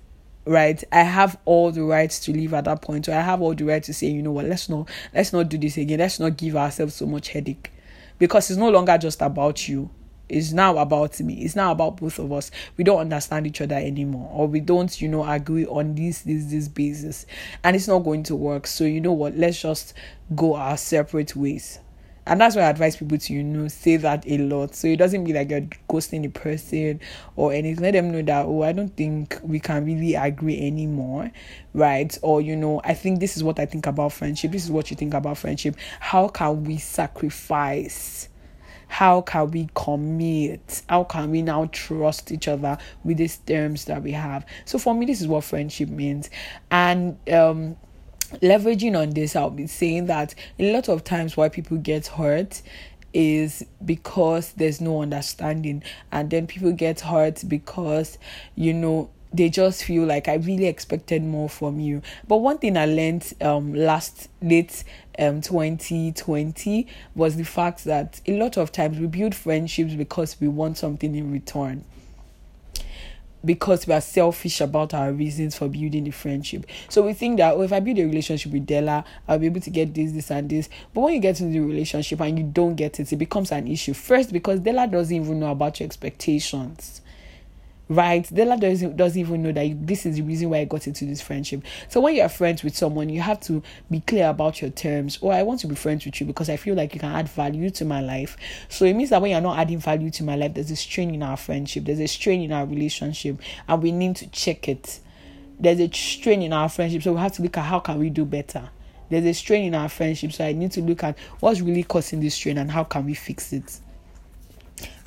right 0.49 0.83
i 0.91 1.03
have 1.03 1.37
all 1.45 1.71
the 1.71 1.83
rights 1.83 2.19
to 2.19 2.31
leave 2.31 2.53
at 2.53 2.65
that 2.65 2.81
point. 2.81 3.05
So 3.05 3.13
i 3.13 3.21
have 3.21 3.41
all 3.41 3.53
the 3.53 3.65
right 3.65 3.83
to 3.83 3.93
say 3.93 4.07
you 4.07 4.21
know 4.21 4.31
what 4.31 4.45
let's 4.45 4.67
not 4.67 4.89
let's 5.13 5.31
not 5.31 5.47
do 5.49 5.57
this 5.57 5.77
again. 5.77 5.99
Let's 5.99 6.19
not 6.19 6.37
give 6.37 6.55
ourselves 6.55 6.95
so 6.95 7.05
much 7.05 7.29
headache. 7.29 7.71
Because 8.17 8.49
it's 8.49 8.57
no 8.59 8.69
longer 8.69 8.97
just 8.97 9.21
about 9.21 9.69
you. 9.69 9.89
It's 10.27 10.51
now 10.51 10.77
about 10.77 11.19
me. 11.21 11.35
It's 11.35 11.55
now 11.55 11.71
about 11.71 11.97
both 11.97 12.19
of 12.19 12.31
us. 12.33 12.51
We 12.77 12.83
don't 12.83 12.99
understand 12.99 13.47
each 13.47 13.61
other 13.61 13.75
anymore. 13.75 14.29
Or 14.33 14.47
we 14.47 14.59
don't 14.59 14.99
you 15.01 15.07
know 15.07 15.23
agree 15.23 15.65
on 15.65 15.95
this 15.95 16.21
this 16.23 16.45
this 16.45 16.67
basis. 16.67 17.25
And 17.63 17.75
it's 17.75 17.87
not 17.87 17.99
going 17.99 18.23
to 18.23 18.35
work. 18.35 18.67
So 18.67 18.83
you 18.83 19.01
know 19.01 19.13
what? 19.13 19.37
Let's 19.37 19.61
just 19.61 19.93
go 20.35 20.55
our 20.55 20.77
separate 20.77 21.35
ways 21.35 21.79
and 22.29 22.39
that's 22.39 22.55
why 22.55 22.61
I 22.61 22.69
advise 22.69 22.95
people 22.95 23.17
to, 23.17 23.33
you 23.33 23.43
know, 23.43 23.67
say 23.67 23.97
that 23.97 24.23
a 24.27 24.37
lot. 24.37 24.75
So 24.75 24.87
it 24.87 24.97
doesn't 24.97 25.23
be 25.23 25.33
like 25.33 25.49
you're 25.49 25.67
ghosting 25.89 26.21
the 26.21 26.27
person 26.27 26.99
or 27.35 27.51
anything. 27.51 27.83
Let 27.83 27.93
them 27.93 28.11
know 28.11 28.21
that, 28.21 28.45
oh, 28.45 28.61
I 28.61 28.71
don't 28.71 28.95
think 28.95 29.39
we 29.41 29.59
can 29.59 29.83
really 29.83 30.13
agree 30.13 30.61
anymore. 30.65 31.31
Right. 31.73 32.15
Or, 32.21 32.39
you 32.39 32.55
know, 32.55 32.81
I 32.83 32.93
think 32.93 33.19
this 33.19 33.35
is 33.35 33.43
what 33.43 33.59
I 33.59 33.65
think 33.65 33.87
about 33.87 34.13
friendship. 34.13 34.51
This 34.51 34.63
is 34.63 34.69
what 34.69 34.91
you 34.91 34.95
think 34.95 35.15
about 35.15 35.39
friendship. 35.39 35.75
How 35.99 36.27
can 36.27 36.65
we 36.65 36.77
sacrifice? 36.77 38.29
how 38.91 39.21
can 39.21 39.51
we 39.51 39.69
commit? 39.75 40.81
How 40.89 41.03
can 41.03 41.29
we 41.29 41.43
now 41.43 41.69
trust 41.71 42.31
each 42.31 42.47
other 42.47 42.75
with 43.03 43.17
these 43.17 43.37
terms 43.37 43.85
that 43.85 44.01
we 44.01 44.11
have? 44.13 44.45
So 44.65 44.79
for 44.79 44.95
me, 44.95 45.05
this 45.05 45.21
is 45.21 45.27
what 45.27 45.43
friendship 45.43 45.89
means. 45.89 46.31
And 46.71 47.17
um 47.31 47.77
leveraging 48.41 48.99
on 48.99 49.11
this, 49.11 49.35
I'll 49.35 49.49
be 49.49 49.67
saying 49.67 50.07
that 50.07 50.35
a 50.57 50.73
lot 50.73 50.89
of 50.89 51.03
times 51.03 51.35
why 51.35 51.49
people 51.49 51.77
get 51.77 52.07
hurt 52.07 52.61
is 53.13 53.65
because 53.83 54.53
there's 54.53 54.79
no 54.79 55.01
understanding 55.01 55.83
and 56.11 56.29
then 56.29 56.45
people 56.45 56.71
get 56.71 56.99
hurt 56.99 57.43
because 57.47 58.19
you 58.55 58.71
know 58.73 59.09
they 59.33 59.49
just 59.49 59.83
feel 59.83 60.05
like 60.05 60.27
I 60.27 60.35
really 60.35 60.65
expected 60.65 61.23
more 61.23 61.49
from 61.49 61.79
you. 61.79 62.01
But 62.27 62.37
one 62.37 62.57
thing 62.57 62.77
I 62.77 62.85
learned 62.85 63.33
um 63.41 63.73
last 63.73 64.29
late 64.41 64.83
um 65.17 65.41
2020 65.41 66.87
was 67.15 67.35
the 67.35 67.45
fact 67.45 67.83
that 67.85 68.21
a 68.27 68.37
lot 68.37 68.57
of 68.57 68.71
times 68.71 68.99
we 68.99 69.07
build 69.07 69.35
friendships 69.35 69.93
because 69.93 70.39
we 70.39 70.47
want 70.47 70.77
something 70.77 71.15
in 71.15 71.31
return 71.31 71.83
because 73.43 73.87
we 73.87 73.93
are 73.93 74.01
selfish 74.01 74.61
about 74.61 74.93
our 74.93 75.11
reasons 75.11 75.55
for 75.55 75.67
building 75.67 76.03
the 76.03 76.11
friendship. 76.11 76.65
So 76.89 77.03
we 77.03 77.13
think 77.13 77.37
that, 77.37 77.53
oh, 77.53 77.61
if 77.61 77.73
I 77.73 77.79
build 77.79 77.99
a 77.99 78.05
relationship 78.05 78.51
with 78.51 78.65
Della, 78.65 79.03
I'll 79.27 79.39
be 79.39 79.45
able 79.45 79.61
to 79.61 79.69
get 79.69 79.93
this, 79.93 80.11
this, 80.11 80.31
and 80.31 80.49
this. 80.49 80.69
But 80.93 81.01
when 81.01 81.13
you 81.13 81.19
get 81.19 81.39
into 81.39 81.53
the 81.53 81.65
relationship 81.65 82.19
and 82.21 82.37
you 82.37 82.45
don't 82.45 82.75
get 82.75 82.99
it, 82.99 83.11
it 83.11 83.15
becomes 83.15 83.51
an 83.51 83.67
issue. 83.67 83.93
First, 83.93 84.33
because 84.33 84.59
Della 84.59 84.87
doesn't 84.87 85.15
even 85.15 85.39
know 85.39 85.51
about 85.51 85.79
your 85.79 85.87
expectations 85.87 87.01
right? 87.89 88.31
Della 88.33 88.57
doesn't 88.57 88.95
doesn't 88.95 89.19
even 89.19 89.41
know 89.41 89.51
that 89.51 89.87
this 89.87 90.05
is 90.05 90.15
the 90.15 90.21
reason 90.21 90.49
why 90.49 90.59
I 90.59 90.65
got 90.65 90.87
into 90.87 91.05
this 91.05 91.21
friendship. 91.21 91.63
So 91.89 91.99
when 91.99 92.15
you're 92.15 92.29
friends 92.29 92.63
with 92.63 92.77
someone, 92.77 93.09
you 93.09 93.21
have 93.21 93.39
to 93.41 93.61
be 93.89 93.99
clear 94.01 94.29
about 94.29 94.61
your 94.61 94.69
terms. 94.69 95.17
Or 95.21 95.33
oh, 95.33 95.35
I 95.35 95.43
want 95.43 95.59
to 95.61 95.67
be 95.67 95.75
friends 95.75 96.05
with 96.05 96.21
you 96.21 96.27
because 96.27 96.49
I 96.49 96.55
feel 96.55 96.75
like 96.75 96.93
you 96.93 96.99
can 96.99 97.11
add 97.11 97.27
value 97.27 97.69
to 97.71 97.85
my 97.85 97.99
life. 97.99 98.37
So 98.69 98.85
it 98.85 98.93
means 98.93 99.09
that 99.09 99.21
when 99.21 99.31
you're 99.31 99.41
not 99.41 99.57
adding 99.57 99.79
value 99.79 100.11
to 100.11 100.23
my 100.23 100.35
life, 100.35 100.53
there's 100.53 100.71
a 100.71 100.75
strain 100.75 101.13
in 101.13 101.23
our 101.23 101.37
friendship, 101.37 101.85
there's 101.85 101.99
a 101.99 102.07
strain 102.07 102.41
in 102.41 102.51
our 102.51 102.65
relationship, 102.65 103.41
and 103.67 103.81
we 103.81 103.91
need 103.91 104.15
to 104.17 104.27
check 104.29 104.69
it. 104.69 104.99
There's 105.59 105.79
a 105.79 105.89
strain 105.91 106.41
in 106.41 106.53
our 106.53 106.69
friendship, 106.69 107.03
so 107.03 107.13
we 107.13 107.19
have 107.19 107.33
to 107.33 107.41
look 107.41 107.57
at 107.57 107.65
how 107.65 107.79
can 107.79 107.99
we 107.99 108.09
do 108.09 108.23
better. 108.23 108.69
There's 109.09 109.25
a 109.25 109.33
strain 109.33 109.65
in 109.65 109.75
our 109.75 109.89
friendship, 109.89 110.31
so 110.31 110.45
I 110.45 110.53
need 110.53 110.71
to 110.73 110.81
look 110.81 111.03
at 111.03 111.17
what's 111.39 111.59
really 111.59 111.83
causing 111.83 112.21
this 112.21 112.35
strain 112.35 112.59
and 112.59 112.69
how 112.69 112.83
can 112.83 113.05
we 113.05 113.15
fix 113.15 113.51
it 113.51 113.79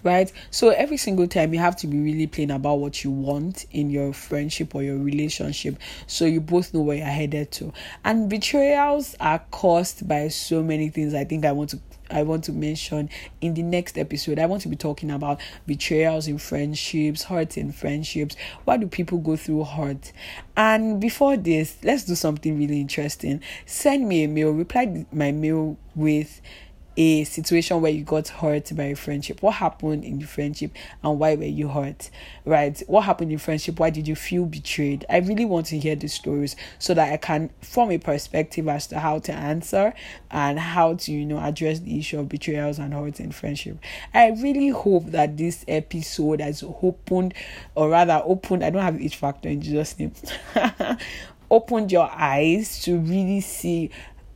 right? 0.03 0.33
So 0.51 0.71
every 0.71 0.97
single 0.97 1.27
time 1.27 1.53
you 1.55 1.61
have 1.61 1.77
to 1.77 1.87
be 1.87 2.01
really 2.01 2.27
plain 2.27 2.51
about 2.51 2.77
what 2.77 3.05
you 3.05 3.11
want 3.11 3.67
in 3.71 3.91
your 3.91 4.13
friendship 4.13 4.75
or 4.75 4.83
your 4.83 4.99
relationship 4.99 5.77
so 6.07 6.25
you 6.25 6.41
both 6.41 6.75
know 6.75 6.81
where 6.81 6.97
you're 6.97 7.07
headed 7.07 7.51
to. 7.53 7.73
And 8.05 8.29
betrayals 8.29 9.17
are 9.21 9.41
caused 9.51 10.07
by 10.09 10.29
so 10.29 10.63
many 10.63 10.89
things. 10.89 11.15
I 11.15 11.25
think 11.25 11.45
I 11.45 11.53
want 11.53 11.71
to 11.71 11.81
I 12.13 12.23
want 12.23 12.45
to 12.45 12.53
mention 12.53 13.09
in 13.41 13.55
the 13.55 13.63
next 13.63 13.97
episode. 13.97 14.39
I 14.39 14.47
want 14.47 14.63
to 14.63 14.69
be 14.69 14.77
talking 14.77 15.11
about 15.11 15.41
betrayals 15.67 16.29
in 16.29 16.39
friendships, 16.39 17.25
hurt 17.25 17.57
in 17.57 17.73
friendships. 17.73 18.37
Why 18.65 18.77
do 18.77 18.87
people 18.87 19.19
go 19.19 19.37
through 19.37 19.65
hurt? 19.65 20.13
And 20.57 21.01
before 21.01 21.37
this, 21.37 21.79
let's 21.83 22.05
do 22.05 22.15
something 22.15 22.59
really 22.59 22.81
interesting. 22.81 23.41
Send 23.65 24.09
me 24.09 24.25
a 24.25 24.29
mail, 24.29 24.51
reply 24.51 25.07
my 25.11 25.33
mail 25.33 25.79
with 25.95 26.41
a 26.97 27.25
situation 27.25 27.81
where 27.81 27.91
you 27.91 28.05
got 28.05 28.29
hurt 28.29 28.75
by 28.77 28.85
a 28.85 28.97
friendship. 28.97 29.43
What 29.43 29.55
happened 29.55 30.05
in 30.05 30.19
the 30.19 30.27
friendship 30.27 30.73
and 31.03 31.19
why 31.19 31.35
were 31.35 31.45
you 31.45 31.69
hurt? 31.69 32.11
Right? 32.45 32.81
What 32.87 33.03
happened 33.03 33.33
in 33.33 33.39
friendship? 33.39 33.81
Why 33.81 33.91
did 33.91 34.07
you 34.07 34.15
feel 34.15 34.45
betrayed? 34.45 35.05
I 35.09 35.19
really 35.19 35.45
want 35.45 35.67
to 35.67 35.79
hear 35.79 35.97
the 35.97 36.09
stories 36.09 36.57
so 36.79 36.95
that 36.95 37.13
I 37.13 37.17
can 37.17 37.51
form 37.63 37.91
a 37.91 37.99
perspective 37.99 38.69
as 38.69 38.87
to 38.89 38.99
how 38.99 39.21
to 39.21 39.33
answer 39.33 39.95
and 40.31 40.59
how 40.59 40.95
to, 40.95 41.13
you 41.13 41.25
know, 41.25 41.39
address 41.39 41.81
the 41.81 41.99
issue 41.99 42.19
of 42.21 42.29
betrayals 42.29 42.79
and 42.79 42.93
hurt 42.93 43.21
in 43.21 43.33
friendship. 43.33 43.79
I 44.13 44.29
really 44.31 44.69
hope 44.69 45.07
that 45.07 45.37
this 45.37 45.65
episode 45.69 46.41
has 46.41 46.63
opened, 46.63 47.35
or 47.75 47.91
rather, 47.91 48.23
opened, 48.25 48.65
I 48.65 48.71
don't 48.71 48.83
have 48.83 49.01
each 49.01 49.17
factor 49.17 49.49
in 49.49 49.61
Jesus' 49.63 49.99
name. 49.99 50.13
opened 51.53 51.93
your 51.93 52.11
eyes 52.11 52.81
to 52.83 52.99
really 52.99 53.43
see 53.43 53.91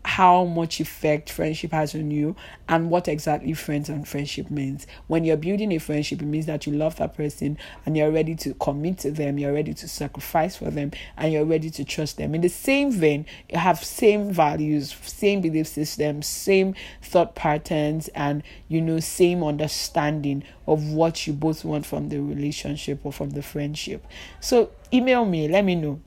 how 0.06 0.44
much 0.44 0.78
effect 0.78 1.28
friendship 1.28 1.72
has 1.72 1.92
on 1.92 2.12
you 2.12 2.36
and 2.68 2.88
what 2.90 3.08
exactly 3.08 3.52
friends 3.54 3.88
and 3.88 4.06
friendship 4.06 4.48
means. 4.52 4.86
When 5.08 5.24
you're 5.24 5.36
building 5.36 5.72
a 5.72 5.78
friendship, 5.78 6.22
it 6.22 6.26
means 6.26 6.46
that 6.46 6.64
you 6.64 6.74
love 6.74 6.94
that 6.96 7.16
person 7.16 7.58
and 7.84 7.96
you're 7.96 8.12
ready 8.12 8.36
to 8.36 8.54
commit 8.54 8.98
to 8.98 9.10
them, 9.10 9.36
you're 9.36 9.52
ready 9.52 9.74
to 9.74 9.88
sacrifice 9.88 10.54
for 10.54 10.70
them, 10.70 10.92
and 11.16 11.32
you're 11.32 11.44
ready 11.44 11.70
to 11.70 11.84
trust 11.84 12.18
them. 12.18 12.36
In 12.36 12.40
the 12.40 12.48
same 12.48 12.92
vein, 12.92 13.26
you 13.50 13.58
have 13.58 13.82
same 13.82 14.30
values, 14.30 14.94
same 15.02 15.40
belief 15.40 15.66
systems, 15.66 16.28
same 16.28 16.76
thought 17.02 17.34
patterns, 17.34 18.06
and 18.14 18.44
you 18.68 18.80
know, 18.80 19.00
same 19.00 19.42
understanding 19.42 20.44
of 20.68 20.92
what 20.92 21.26
you 21.26 21.32
both 21.32 21.64
want 21.64 21.84
from 21.84 22.10
the 22.10 22.20
relationship 22.20 23.00
or 23.02 23.12
from 23.12 23.30
the 23.30 23.42
friendship. 23.42 24.06
So 24.40 24.70
email 24.92 25.24
me, 25.24 25.48
let 25.48 25.64
me 25.64 25.74
know 25.74 26.00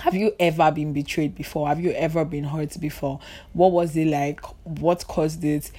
have 0.00 0.14
you 0.14 0.34
ever 0.40 0.70
been 0.70 0.92
betrayed 0.92 1.34
before? 1.34 1.68
Have 1.68 1.80
you 1.80 1.92
ever 1.92 2.24
been 2.24 2.44
hurt 2.44 2.78
before? 2.80 3.20
What 3.52 3.72
was 3.72 3.96
it 3.96 4.06
like? 4.06 4.40
What 4.64 5.06
caused 5.06 5.44
it? 5.44 5.70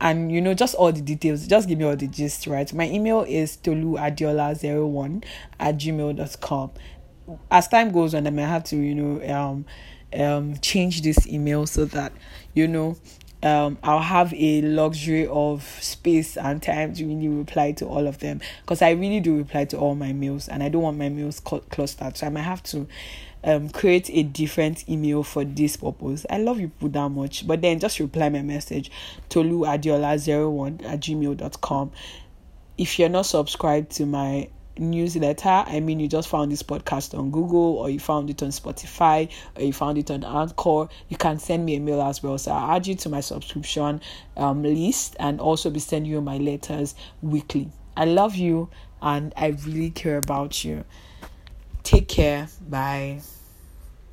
And 0.00 0.32
you 0.32 0.40
know, 0.40 0.54
just 0.54 0.74
all 0.74 0.92
the 0.92 1.00
details. 1.00 1.46
Just 1.46 1.68
give 1.68 1.78
me 1.78 1.84
all 1.84 1.96
the 1.96 2.06
gist, 2.06 2.46
right? 2.46 2.72
My 2.72 2.88
email 2.88 3.22
is 3.22 3.56
toluadiola01 3.58 5.24
at 5.58 5.76
gmail.com. 5.76 6.70
As 7.50 7.68
time 7.68 7.92
goes 7.92 8.14
on, 8.14 8.26
I 8.26 8.30
may 8.30 8.42
have 8.42 8.64
to, 8.64 8.76
you 8.76 8.94
know, 8.94 9.34
um 9.34 9.64
um 10.18 10.56
change 10.58 11.02
this 11.02 11.24
email 11.28 11.66
so 11.66 11.84
that 11.84 12.12
you 12.52 12.66
know 12.66 12.96
um, 13.42 13.78
I'll 13.82 14.00
have 14.00 14.34
a 14.34 14.60
luxury 14.62 15.26
of 15.26 15.62
space 15.80 16.36
and 16.36 16.62
time 16.62 16.94
to 16.94 17.06
really 17.06 17.28
reply 17.28 17.72
to 17.72 17.86
all 17.86 18.06
of 18.06 18.18
them 18.18 18.40
because 18.62 18.82
I 18.82 18.90
really 18.90 19.20
do 19.20 19.36
reply 19.36 19.64
to 19.66 19.78
all 19.78 19.94
my 19.94 20.12
mails 20.12 20.48
and 20.48 20.62
I 20.62 20.68
don't 20.68 20.82
want 20.82 20.98
my 20.98 21.08
mails 21.08 21.40
clustered. 21.40 22.16
So 22.16 22.26
I 22.26 22.30
might 22.30 22.42
have 22.42 22.62
to 22.64 22.86
um 23.44 23.70
create 23.70 24.10
a 24.10 24.22
different 24.22 24.88
email 24.88 25.22
for 25.22 25.44
this 25.44 25.76
purpose. 25.76 26.26
I 26.28 26.38
love 26.38 26.60
you 26.60 26.68
people 26.68 26.90
that 26.90 27.08
much. 27.08 27.46
But 27.46 27.62
then 27.62 27.78
just 27.78 28.00
reply 28.00 28.28
my 28.28 28.42
message 28.42 28.90
Tolu 29.28 29.60
Adiola01 29.60 30.84
at 30.84 31.00
gmail.com. 31.00 31.92
If 32.78 32.98
you're 32.98 33.08
not 33.08 33.26
subscribed 33.26 33.92
to 33.92 34.06
my 34.06 34.48
newsletter, 34.78 35.48
I 35.66 35.80
mean 35.80 36.00
you 36.00 36.08
just 36.08 36.28
found 36.28 36.50
this 36.52 36.62
podcast 36.62 37.18
on 37.18 37.30
Google 37.30 37.76
or 37.78 37.90
you 37.90 37.98
found 37.98 38.30
it 38.30 38.42
on 38.42 38.50
Spotify 38.50 39.30
or 39.56 39.62
you 39.62 39.72
found 39.72 39.98
it 39.98 40.10
on 40.10 40.24
Anchor, 40.24 40.88
you 41.08 41.16
can 41.16 41.38
send 41.38 41.64
me 41.66 41.76
a 41.76 41.80
mail 41.80 42.00
as 42.02 42.22
well. 42.22 42.38
So 42.38 42.52
I'll 42.52 42.76
add 42.76 42.86
you 42.86 42.94
to 42.96 43.08
my 43.08 43.20
subscription 43.20 44.00
um 44.36 44.62
list 44.62 45.16
and 45.18 45.40
also 45.40 45.70
be 45.70 45.80
sending 45.80 46.12
you 46.12 46.20
my 46.20 46.38
letters 46.38 46.94
weekly. 47.22 47.70
I 47.96 48.04
love 48.04 48.36
you 48.36 48.70
and 49.02 49.32
I 49.36 49.48
really 49.48 49.90
care 49.90 50.18
about 50.18 50.64
you. 50.64 50.84
Take 51.90 52.06
care. 52.06 52.48
Bye. 52.68 53.18